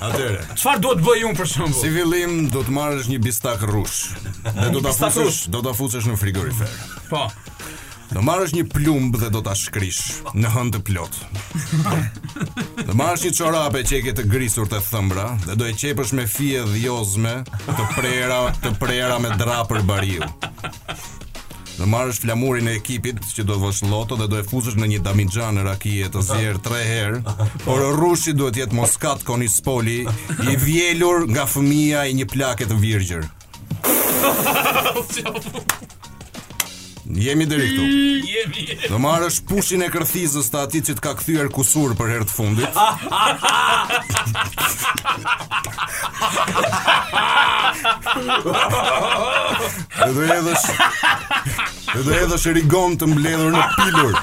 Atëre. 0.04 0.42
Çfarë 0.58 0.82
duhet 0.84 1.02
bëj 1.06 1.22
unë 1.30 1.38
për 1.38 1.48
shembull? 1.54 1.78
Si 1.78 1.88
fillim 1.94 2.40
do 2.52 2.60
të 2.66 2.74
marrësh 2.76 3.06
një 3.14 3.20
bistak 3.24 3.62
rush. 3.64 4.12
Dhe 4.44 4.68
do 4.74 4.82
ta 4.84 4.92
fusësh, 4.92 5.46
do 5.54 5.62
ta 5.64 5.72
fusësh 5.78 6.08
në 6.10 6.18
frigorifer. 6.20 6.72
Po. 7.08 7.22
Do 8.10 8.20
marrësh 8.22 8.52
një 8.58 8.66
plumb 8.70 9.16
dhe 9.18 9.30
do 9.34 9.40
ta 9.42 9.54
shkrish 9.56 10.20
në 10.36 10.52
hënë 10.52 10.74
të 10.76 10.82
plot. 10.90 11.16
Do 12.86 12.92
marrësh 12.94 13.24
një 13.30 13.32
çorape 13.40 13.80
që 13.88 13.96
e 13.98 14.02
ke 14.04 14.14
të 14.20 14.26
grisur 14.30 14.68
të 14.70 14.82
thëmbra 14.90 15.30
dhe 15.48 15.56
do 15.58 15.66
e 15.66 15.72
qepësh 15.80 16.12
me 16.18 16.28
fije 16.30 16.62
dhjozme 16.74 17.38
të 17.66 17.88
prera, 17.96 18.42
të 18.66 18.76
prera 18.82 19.16
me 19.24 19.32
drapër 19.40 19.80
bariu. 19.90 20.28
Në 21.76 21.86
marrësh 21.92 22.22
flamurin 22.22 22.68
e 22.72 22.76
ekipit 22.80 23.18
Që 23.28 23.44
do 23.50 23.56
vësh 23.60 23.82
loto 23.90 24.16
dhe 24.20 24.28
do 24.32 24.38
e 24.40 24.44
fuzosh 24.48 24.78
në 24.80 24.88
një 24.94 25.00
damijan 25.08 25.58
Në 25.58 25.64
rakijet 25.66 26.14
të 26.14 26.22
zjerë 26.28 26.62
tre 26.68 26.80
herë, 26.88 27.34
Por 27.66 27.84
rrushi 27.98 28.34
duhet 28.38 28.60
jetë 28.62 28.76
moskat 28.78 29.24
koni 29.28 29.48
i 29.50 29.52
spoli 29.52 29.98
I 30.52 30.56
vjelur 30.62 31.26
nga 31.32 31.44
fëmia 31.52 32.06
i 32.10 32.16
një 32.20 32.26
plaket 32.32 32.72
të 32.72 32.80
virgjër. 32.82 33.26
Jemi 37.16 37.46
deri 37.50 37.66
këtu. 37.70 37.84
Jemi. 38.28 38.64
Do 38.90 38.98
marrësh 39.00 39.38
pushin 39.48 39.82
e 39.86 39.88
kërthizës 39.92 40.50
të 40.52 40.60
atit 40.66 40.88
që 40.90 40.94
të 40.98 41.02
ka 41.04 41.14
kthyer 41.16 41.48
kusur 41.54 41.94
për 41.96 42.10
herë 42.12 42.28
të 42.28 42.36
fundit. 42.36 42.80
Do 49.96 50.10
të 50.12 50.40
Dhe 50.46 51.94
Do 51.94 52.06
të 52.06 52.18
jesh 52.20 52.46
rigon 52.58 52.98
të 53.00 53.08
mbledhur 53.08 53.56
në 53.56 53.64
pilur. 53.78 54.18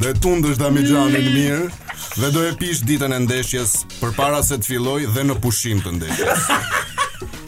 Do 0.00 0.10
të 0.10 0.20
tundosh 0.24 0.60
damigjanin 0.60 1.30
mirë. 1.34 1.70
Dhe 2.16 2.30
do 2.34 2.42
e 2.44 2.52
pish 2.58 2.80
ditën 2.88 3.12
e 3.16 3.18
ndeshjes 3.22 3.74
Për 4.00 4.10
para 4.16 4.40
se 4.42 4.58
të 4.58 4.66
filoj 4.72 4.98
dhe 5.14 5.22
në 5.28 5.36
pushim 5.44 5.78
të 5.84 5.92
ndeshjes 6.00 6.48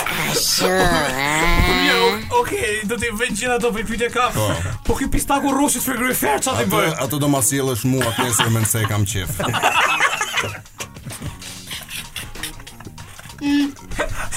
Për 0.04 0.38
shumë, 0.38 1.26
e? 1.26 1.61
Okej, 2.52 2.82
do 2.88 2.96
të 3.00 3.08
vënë 3.16 3.34
gjithë 3.38 3.54
ato 3.56 3.68
për 3.72 3.82
pyetje 3.88 4.08
kafe. 4.12 4.36
Oh. 4.40 4.46
Po. 4.52 4.56
po 4.90 4.94
ky 5.00 5.04
pistaku 5.12 5.48
rrushi 5.56 5.80
të 5.80 5.92
i 6.10 6.12
fërca 6.18 6.50
ti 6.58 6.64
bëj. 6.72 6.88
Ato 7.06 7.16
do 7.22 7.26
ma 7.32 7.40
sjellësh 7.40 7.84
mua 7.88 8.10
pesë 8.18 8.46
më 8.52 8.60
se 8.68 8.80
kam 8.90 9.02
qef. 9.08 9.30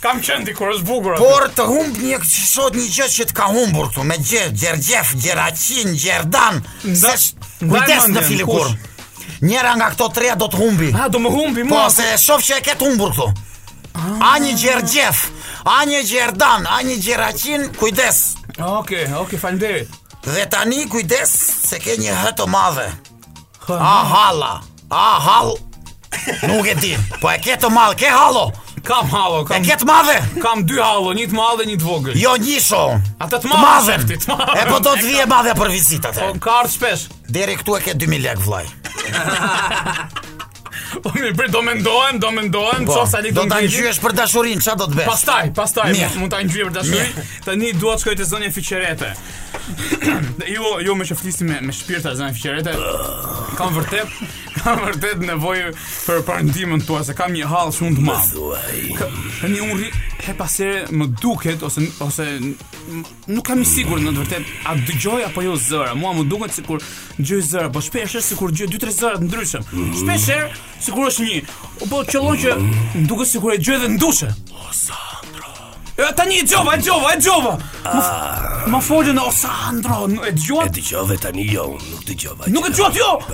Kam 0.01 0.21
qenë 0.23 0.53
kur 0.57 0.71
është 0.73 0.88
bugur. 0.88 1.17
Por 1.19 1.49
të 1.55 1.65
humb 1.69 1.99
një 2.01 2.21
sot 2.25 2.77
një 2.79 2.86
gjë 2.89 3.09
që 3.17 3.27
të 3.32 3.36
ka 3.38 3.49
humbur 3.51 3.91
këtu 3.91 4.05
me 4.07 4.15
gjë, 4.17 4.47
Gjergjef, 4.63 5.11
Gjeraçin, 5.25 5.91
Gjerdan. 5.99 6.61
Sesh, 6.97 7.36
kujdes 7.61 8.07
në 8.15 8.23
filikur. 8.29 8.71
Njëra 9.43 9.75
nga 9.77 9.91
këto 9.93 10.07
treja 10.15 10.36
do 10.39 10.47
të 10.53 10.61
humbi. 10.61 10.89
Ah, 10.95 11.09
do 11.11 11.19
më 11.21 11.32
humbi 11.36 11.65
po, 11.67 11.75
mua. 11.75 11.84
Po 11.88 11.93
se 11.93 12.07
e 12.13 12.17
shoh 12.21 12.41
që 12.47 12.59
e 12.61 12.65
ke 12.69 12.77
humbur 12.82 13.11
këtu. 13.13 13.29
A 13.99 14.38
një 14.41 14.53
ah. 14.55 14.61
Gjergjef, 14.63 15.25
a 15.75 15.82
një 15.86 16.01
Gjerdan, 16.09 16.63
a 16.69 16.79
një 16.88 16.97
Gjeraçin, 17.03 17.67
kujdes. 17.77 18.25
Okej, 18.57 19.05
okay, 19.09 19.17
okej, 19.19 19.41
okay, 19.41 19.89
Dhe 20.24 20.45
tani 20.45 20.84
kujdes 20.86 21.32
se 21.65 21.80
ke 21.82 21.95
një 21.97 22.13
hë 22.13 22.32
të 22.38 22.45
madhe. 22.49 22.86
A 23.74 23.93
halla. 24.11 24.49
A 24.93 25.05
hall. 25.26 25.55
Nuk 26.45 26.69
e 26.69 26.76
di. 26.78 26.91
Po 27.17 27.32
e 27.34 27.39
ke 27.41 27.57
të 27.57 27.69
madh, 27.74 27.95
ke 27.97 28.11
hallo. 28.13 28.51
Kam 28.86 29.09
hallo, 29.09 29.41
kam. 29.49 29.57
E 29.61 29.65
ke 29.65 29.80
të 29.82 29.86
madhe? 29.89 30.19
Kam 30.45 30.61
dy 30.69 30.78
hallo, 30.82 31.13
një 31.17 31.26
të 31.34 31.38
madh 31.39 31.61
dhe 31.63 31.67
një 31.72 31.80
të 31.82 31.88
vogël. 31.89 32.19
Jo, 32.22 32.36
një 32.41 32.59
sho. 32.61 32.84
Ata 33.17 33.39
të 33.41 33.49
madhe. 33.49 33.97
E 34.61 34.67
po 34.69 34.78
do 34.80 34.93
të 34.93 35.07
vije 35.09 35.26
madhe 35.30 35.57
për 35.57 35.74
vizitat. 35.74 36.22
Po 36.22 36.34
kart 36.49 36.74
shpesh. 36.78 37.09
Deri 37.32 37.57
këtu 37.61 37.80
e 37.82 37.86
ke 37.88 37.97
2000 37.97 38.26
lek 38.28 38.45
vllaj. 38.45 38.67
Unë 41.00 41.04
po, 41.04 41.12
bër 41.39 41.50
do 41.52 41.62
mendohem, 41.64 42.20
do 42.20 42.32
mendohem, 42.36 42.86
po, 42.86 42.96
çfarë 43.00 43.10
sa 43.12 43.22
nikun. 43.24 43.46
Do 43.46 43.54
ta 43.54 43.60
ngjyesh 43.64 44.00
për 44.04 44.16
dashurinë, 44.18 44.64
çfarë 44.64 44.82
do 44.82 44.88
të 44.89 45.00
bësh? 45.00 45.08
Pastaj, 45.08 45.52
pastaj 45.58 45.94
mund 46.20 46.32
ta 46.34 46.42
ngjyesh 46.44 46.68
për 46.68 46.76
dashurinë. 46.76 47.26
Tani 47.48 47.72
dua 47.80 47.96
të 47.98 48.04
shkoj 48.04 48.18
te 48.22 48.28
zonja 48.28 48.52
Fiqerete. 48.52 49.12
jo, 50.52 50.78
jo 50.82 50.96
më 50.98 51.06
shoftisim 51.08 51.50
me 51.52 51.60
me 51.62 51.74
shpirtat 51.76 52.16
zonja 52.20 52.34
Fiqerete. 52.36 52.76
Kam 53.58 53.74
vërtet, 53.76 54.18
kam 54.62 54.82
vërtet 54.88 55.24
nevojë 55.32 55.72
për 55.80 56.24
parandimin 56.28 56.84
tuaj 56.88 57.08
se 57.10 57.16
kam 57.16 57.32
një 57.36 57.48
hall 57.52 57.72
shumë 57.76 57.98
të 58.00 58.08
madh. 58.10 59.06
Tani 59.42 59.64
unë 59.64 59.92
he 60.28 60.36
pasë 60.38 60.70
më 60.94 61.08
duket 61.18 61.64
ose 61.66 61.88
ose 62.06 62.26
nuk 63.32 63.46
kam 63.48 63.62
i 63.62 63.66
sigurt 63.66 64.04
në 64.06 64.12
të 64.16 64.20
vërtet 64.20 64.52
a 64.70 64.76
dëgjoj 64.89 65.24
apo 65.30 65.46
jo 65.46 65.56
zëra. 65.56 65.96
Mua 65.96 66.12
më 66.18 66.28
duket 66.30 66.56
sikur 66.60 66.84
dëgjoj 67.22 67.42
zëra, 67.52 67.70
po 67.74 67.82
shpesh 67.86 68.18
është 68.20 68.28
sikur 68.34 68.52
dëgjoj 68.54 68.70
2-3 68.80 68.96
zëra 69.00 69.22
të 69.22 69.30
ndryshëm. 69.30 69.70
Mhm. 69.72 69.98
Shpesh 70.02 70.80
sikur 70.86 71.07
është 71.09 71.25
një 71.29 71.39
po 71.91 72.01
qëllon 72.11 72.41
që 72.41 72.57
duket 73.09 73.32
sikur 73.34 73.53
e 73.55 73.59
gjej 73.61 73.77
dhe 73.84 73.93
ndushe. 73.95 74.29
dushë. 74.29 74.97
O 75.41 75.41
tani 76.16 76.38
e 76.39 76.44
gjova, 76.44 76.76
e 76.76 76.82
gjova, 76.82 77.14
e 77.14 77.20
gjova. 77.22 77.58
Ma 78.68 78.78
folën 78.82 79.20
o 79.20 79.32
Sandro, 79.32 80.08
e 80.28 80.32
gjova. 80.34 80.66
E 80.66 80.72
dëgjove 80.78 81.18
tani 81.22 81.46
jo, 81.52 81.66
nuk 81.92 82.04
dëgjova. 82.08 82.48
Nuk 82.54 82.68
e 82.70 82.72
dëgjova 82.72 82.96
jo? 82.96 83.12
ti. 83.20 83.28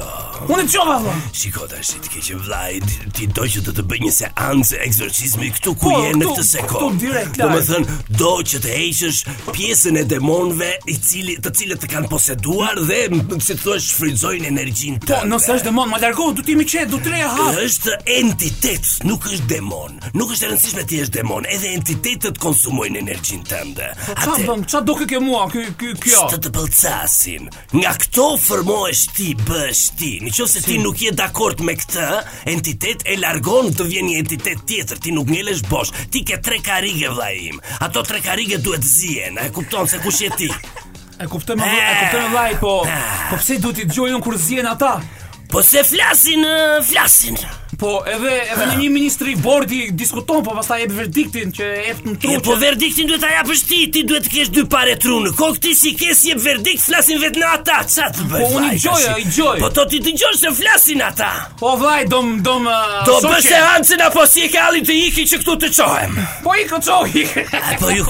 Po. 0.47 0.53
Unë 0.53 0.65
dëgjova 0.67 0.95
valla. 0.99 1.15
Shiko 1.35 1.65
tash 1.69 1.95
ti 2.01 2.11
ke 2.15 2.35
vllai, 2.37 2.77
ti 3.13 3.25
do 3.33 3.41
që 3.45 3.63
të 3.65 3.73
të 3.77 3.83
bëj 3.91 3.99
një 4.05 4.11
seancë 4.17 4.79
eksorcizmi 4.87 5.47
këtu 5.57 5.71
ku 5.81 5.89
po, 5.91 6.01
je 6.05 6.11
në 6.17 6.27
këtë 6.31 6.45
sekond. 6.51 6.81
Po 6.81 7.01
direkt. 7.01 7.39
Domethën 7.41 7.87
do 8.21 8.33
që 8.45 8.59
të 8.63 8.75
heqësh 8.77 9.21
pjesën 9.55 9.97
e 10.01 10.05
demonëve 10.11 10.67
i 10.93 10.97
cili 11.01 11.35
të 11.41 11.53
cilët 11.61 11.81
të 11.83 11.89
kanë 11.95 12.11
poseduar 12.11 12.77
dhe 12.85 12.99
si 13.41 13.57
thua 13.59 13.77
shfrytëzojnë 13.81 14.47
energjinë 14.51 14.99
Po 15.07 15.19
nëse 15.25 15.51
është 15.57 15.67
demon, 15.71 15.89
ma 15.89 15.97
largo, 16.03 16.29
do 16.37 16.43
ti 16.45 16.55
më 16.57 16.65
qe, 16.69 16.85
do 16.91 16.99
të 17.03 17.17
ha. 17.21 17.47
Është 17.65 17.97
entitet, 18.19 18.87
nuk 19.09 19.25
është 19.27 19.47
demon. 19.55 19.97
Nuk 20.13 20.33
është 20.37 20.47
e 20.47 20.51
rëndësishme 20.51 20.85
ti 20.87 21.01
je 21.01 21.05
demon, 21.17 21.45
edhe 21.49 21.73
entitetet 21.77 22.37
kon 22.41 22.53
konsumojnë 22.57 22.99
energjinë 23.03 23.45
tënde. 23.47 23.87
Po 23.97 24.15
çfarë 24.17 24.45
bën? 24.47 24.63
Çfarë 24.71 24.87
do 24.87 24.95
kjo 25.07 25.19
mua? 25.21 25.43
Ky 25.51 25.65
ky 25.77 25.91
kjo. 26.01 26.23
Të 26.31 26.39
të 26.47 26.51
pëlqesim. 26.55 27.45
Nga 27.77 27.91
këto 28.03 28.25
formohesh 28.41 29.03
ti, 29.15 29.29
bësh 29.45 29.83
ti. 29.99 30.11
Nëse 30.25 30.63
ti 30.65 30.79
nuk 30.81 31.03
je 31.05 31.11
dakord 31.17 31.61
me 31.65 31.75
këtë 31.77 32.07
entitet 32.53 33.05
e 33.05 33.17
largon, 33.21 33.69
të 33.77 33.87
vjen 33.91 34.09
një 34.09 34.17
entitet 34.23 34.65
tjetër, 34.67 35.01
ti 35.03 35.13
nuk 35.15 35.29
ngjelesh 35.31 35.61
bosh. 35.69 35.93
Ti 36.11 36.23
ke 36.25 36.39
tre 36.43 36.57
karige 36.65 37.13
vllai 37.13 37.35
im. 37.51 37.61
Ato 37.85 38.01
tre 38.07 38.21
karige 38.25 38.59
duhet 38.63 38.83
zien 38.83 38.95
zihen, 38.97 39.37
a 39.37 39.45
e 39.45 39.51
kupton 39.53 39.85
se 39.87 39.99
kush 40.01 40.23
je 40.25 40.29
ti? 40.39 40.47
E 41.21 41.27
kupton 41.29 41.59
vllai, 41.59 41.75
e 41.75 41.99
kuptojmë 42.01 42.31
vllai, 42.31 42.49
po 42.61 42.71
ah. 42.87 43.27
po 43.29 43.37
pse 43.37 43.59
duhet 43.61 43.83
të 43.83 43.91
dëgjojnë 43.91 44.23
kur 44.25 44.39
zihen 44.41 44.71
ata? 44.71 44.95
Po 45.53 45.61
se 45.63 45.85
flasin, 45.85 46.41
flasin. 46.87 47.37
Po, 47.77 47.99
edhe 48.09 48.31
edhe 48.41 48.63
në 48.71 48.75
një 48.79 48.87
ministri 48.89 49.35
bordi 49.37 49.79
diskuton, 49.93 50.39
po 50.45 50.55
pastaj 50.57 50.79
jep 50.81 50.93
verdiktin 50.97 51.51
që 51.53 51.65
e 51.91 51.91
në 52.07 52.13
tru. 52.23 52.37
Po 52.47 52.55
verdiktin 52.57 53.05
duhet 53.09 53.21
ta 53.21 53.29
japësh 53.29 53.61
ti, 53.69 53.81
ti 53.93 54.01
duhet 54.09 54.25
të 54.25 54.31
kesh 54.33 54.49
dy 54.55 54.63
parë 54.71 54.95
tru 55.03 55.17
në 55.21 55.33
kokë 55.37 55.61
ti 55.67 55.73
si 55.77 55.91
ke 55.99 56.15
si 56.17 56.31
jep 56.31 56.41
verdikt, 56.41 56.81
flasin 56.81 57.21
vetëm 57.21 57.43
ata, 57.45 57.75
ça 57.93 58.07
të 58.15 58.25
bëj. 58.31 58.41
Po 58.47 58.57
unë 58.61 58.71
joj, 58.81 59.03
ai 59.11 59.25
joj. 59.27 59.53
Po 59.61 59.69
to 59.77 59.85
ti 59.91 59.99
të 60.07 60.15
se 60.39 60.53
flasin 60.57 61.03
ata. 61.05 61.29
Po 61.59 61.75
vaj 61.83 62.07
dom 62.09 62.39
dom 62.43 62.65
Do 63.05 63.19
bëse 63.29 63.61
hanse 63.61 63.97
na 64.01 64.09
po 64.09 64.25
si 64.25 64.49
ke 64.49 64.57
ali 64.59 64.81
të 64.81 64.97
iki 65.11 65.27
që 65.29 65.41
këtu 65.43 65.57
të 65.61 65.69
çohem. 65.77 66.17
Po 66.43 66.57
i 66.57 66.65
këtu 66.65 66.81
çohi. 66.89 67.27
Po 67.79 67.91
ju 67.93 68.05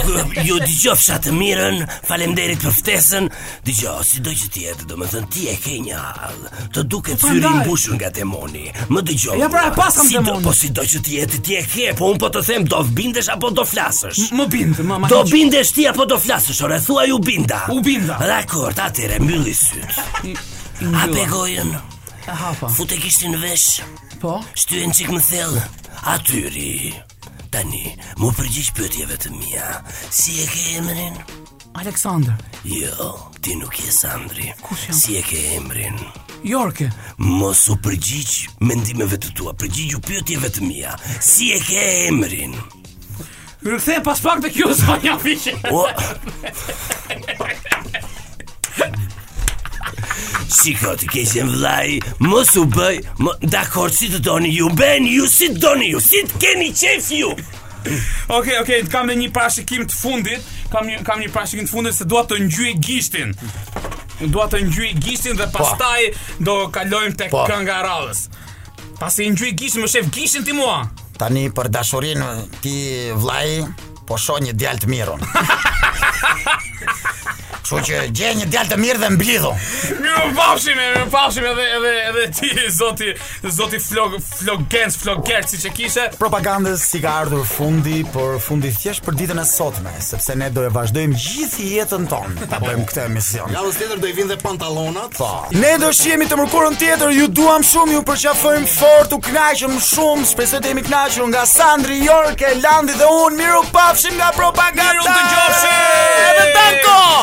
ju 0.47 0.59
dëgjofsha 0.63 1.20
të 1.28 1.36
mirën, 1.36 1.84
faleminderit 2.07 2.63
për 2.63 2.72
ftesën. 2.80 3.28
Dgjoj, 3.68 4.07
si 4.07 4.24
do 4.24 4.32
që 4.32 4.47
të 4.53 4.63
jetë, 4.70 4.88
domethën 4.93 5.28
ti 5.34 5.49
e 5.51 5.57
ke 5.59 5.76
një 5.84 5.99
hall. 5.99 6.39
Të 6.74 6.88
duket 6.88 7.20
syri 7.22 7.43
po, 7.43 7.51
mbushur 7.61 7.97
nga 7.99 8.11
demoni. 8.15 8.68
Më 8.91 9.03
dëgjoj. 9.11 9.39
Pra, 9.57 9.57
pra 9.76 9.89
si 9.91 10.14
demonin. 10.14 10.41
Po 10.43 10.53
si 10.53 10.70
do 10.74 10.84
që 10.84 10.99
ti 11.03 11.18
jeti 11.18 11.39
ti 11.41 11.55
e 11.60 11.64
ke, 11.66 11.91
po 11.97 12.12
un 12.14 12.20
po 12.22 12.30
të 12.30 12.41
them 12.47 12.66
do 12.70 12.82
vbindesh 12.88 13.30
apo 13.34 13.49
do 13.53 13.66
flasësh? 13.68 14.32
Më 14.38 14.45
bind, 14.53 14.82
më 14.86 15.10
Do 15.12 15.24
bindesh 15.30 15.72
ti 15.78 15.88
apo 15.89 16.05
do 16.10 16.18
flasësh? 16.22 16.62
Ora 16.68 16.80
thuaj 16.84 17.10
u 17.16 17.20
binda. 17.24 17.64
U 17.74 17.82
binda. 17.86 18.20
Dakor, 18.22 18.76
atëre 18.88 19.20
mbylli 19.24 19.53
syt. 19.58 19.99
A 20.93 21.10
pegojën? 21.12 21.72
A 22.28 22.36
hapa. 22.43 22.70
Fute 22.70 22.97
kishtin 23.01 23.38
vesh. 23.41 23.82
Po. 24.22 24.38
Shtyen 24.53 24.91
çik 24.95 25.12
më 25.16 25.22
thell. 25.32 25.55
Atyri. 26.08 26.93
Tani, 27.51 27.86
më 28.20 28.30
përgjish 28.38 28.74
pëtjeve 28.76 29.16
të 29.24 29.30
mija 29.38 29.80
Si 30.12 30.36
e 30.43 30.47
ke 30.51 30.66
emrin? 30.84 31.16
Aleksandr 31.78 32.32
Jo, 32.65 33.07
ti 33.41 33.53
nuk 33.55 33.75
je 33.78 33.91
Sandri 33.93 34.47
Kus 34.63 34.88
jam? 34.88 34.95
Si 34.97 35.15
e 35.19 35.21
ke 35.21 35.38
emrin 35.59 35.97
Jorke 36.45 36.88
Mos 37.21 37.67
u 37.69 37.75
përgjigj 37.86 38.47
mendimeve 38.65 39.19
të 39.21 39.32
tua 39.38 39.53
Përgjigju 39.59 39.99
u 39.99 40.03
pjotjeve 40.07 40.49
të 40.55 40.63
mia 40.65 40.95
Si 41.21 41.51
e 41.53 41.59
ke 41.61 41.84
emrin 42.09 42.55
Rëkthe 43.67 43.99
e 43.99 44.03
pas 44.07 44.21
pak 44.25 44.41
të 44.45 44.51
kjo 44.55 44.71
zonja 44.80 45.13
fiche 45.21 45.53
O 45.75 45.86
O 45.86 45.86
O 45.86 47.53
Si 50.47 50.71
ka 50.80 50.93
të 50.95 51.43
vlaj, 51.45 51.97
mos 52.23 52.53
u 52.57 52.61
bëj, 52.71 52.95
më 53.19 53.32
dakor 53.51 53.91
si 53.91 54.07
të 54.07 54.21
doni 54.23 54.49
ju, 54.55 54.69
ben 54.80 55.03
ju, 55.05 55.25
si 55.28 55.49
të 55.51 55.59
doni 55.59 55.89
ju, 55.91 55.99
si 56.01 56.21
të 56.23 56.39
keni 56.41 56.69
qef 56.71 57.09
ju 57.13 57.34
Ok, 58.32 58.47
ok, 58.63 58.71
të 58.88 58.89
kam 58.91 59.11
dhe 59.11 59.15
një 59.19 59.28
prashikim 59.36 59.84
të 59.91 59.95
fundit, 59.95 60.47
kam 60.72 60.88
një 60.88 61.01
kam 61.07 61.20
një 61.24 61.32
prashikim 61.32 61.68
të 61.68 61.72
fundit 61.74 61.95
se 61.97 62.05
dua 62.05 62.24
të 62.28 62.38
ngjyej 62.45 62.74
gishtin. 62.84 63.34
Dua 64.34 64.47
të 64.51 64.63
ngjyej 64.68 64.91
gishtin 65.03 65.38
dhe 65.39 65.47
po. 65.53 65.59
pastaj 65.63 66.09
pa. 66.13 66.28
do 66.49 66.55
kalojmë 66.74 67.18
tek 67.24 67.32
pa. 67.32 67.43
Po. 67.43 67.47
kënga 67.51 67.80
e 67.82 67.84
radhës. 67.88 68.24
Pasi 68.99 69.28
ngjyej 69.32 69.55
gishtin, 69.59 69.82
më 69.86 69.91
shef 69.95 70.11
gishtin 70.13 70.43
ti 70.47 70.53
mua. 70.57 70.80
Tani 71.18 71.47
për 71.57 71.72
dashurinë 71.76 72.30
ti 72.61 72.76
vllai 73.18 73.63
po 74.07 74.18
shoh 74.24 74.39
një 74.41 74.53
djalë 74.53 74.82
të 74.84 74.88
mirun. 74.88 75.22
Kështu 77.68 77.82
që 77.84 77.97
gjej 78.15 78.30
një 78.39 78.45
djalë 78.47 78.72
të 78.72 78.76
mirë 78.80 78.99
dhe 79.01 79.07
mblidhu. 79.18 79.49
Mirë 79.99 80.28
pafshim, 80.38 80.78
mirë 80.80 81.07
pafshim 81.11 81.45
edhe 81.49 81.63
edhe 81.78 81.89
edhe 82.13 82.22
ti 82.38 82.70
zoti 82.76 83.09
zoti 83.55 83.80
Flog 83.84 84.15
Flogens 84.24 84.95
Floger 85.01 85.43
siç 85.51 85.65
e 85.68 85.72
kishe. 85.76 86.05
Propagandës 86.20 86.86
si 86.93 87.01
ka 87.03 87.15
ardhur 87.24 87.43
fundi, 87.49 88.05
por 88.13 88.38
fundi 88.45 88.72
thjesht 88.76 89.03
për 89.05 89.18
ditën 89.20 89.41
e 89.43 89.45
sotme, 89.49 89.91
sepse 90.05 90.38
ne 90.39 90.47
do 90.55 90.63
e 90.63 90.72
vazhdojmë 90.78 91.20
gjithë 91.26 91.68
jetën 91.74 92.07
tonë 92.13 92.47
ta 92.53 92.61
bëjmë 92.63 92.88
këtë 92.91 93.03
emision. 93.09 93.51
Ja, 93.55 93.65
tjetër 93.76 93.99
do 93.99 94.07
i 94.07 94.15
vinë 94.22 94.32
dhe 94.36 94.39
pantallonat. 94.45 95.18
Po. 95.20 95.32
Ne 95.59 95.74
do 95.84 95.91
shihemi 95.93 96.30
të 96.32 96.39
mërkurën 96.39 96.80
tjetër, 96.80 97.11
ju 97.20 97.28
duam 97.28 97.68
shumë, 97.68 97.97
ju 97.97 98.05
përqafojmë 98.07 98.74
fort, 98.78 99.11
u 99.11 99.26
kënaqem 99.28 99.76
shumë, 99.91 100.30
shpresoj 100.32 100.63
të 100.63 100.72
jemi 100.72 100.86
kënaqur 100.88 101.30
nga 101.34 101.43
Sandri 101.57 101.99
Jorke, 102.07 102.55
Landi 102.63 102.95
dhe 102.99 103.11
unë. 103.11 103.36
Mirë 103.43 103.61
pafshim 103.76 104.15
nga 104.18 104.32
propaganda. 104.39 105.01
Mirë 105.01 105.20
dëgjofshim. 105.20 105.80
Edhe 106.32 106.47
tanko. 106.55 107.18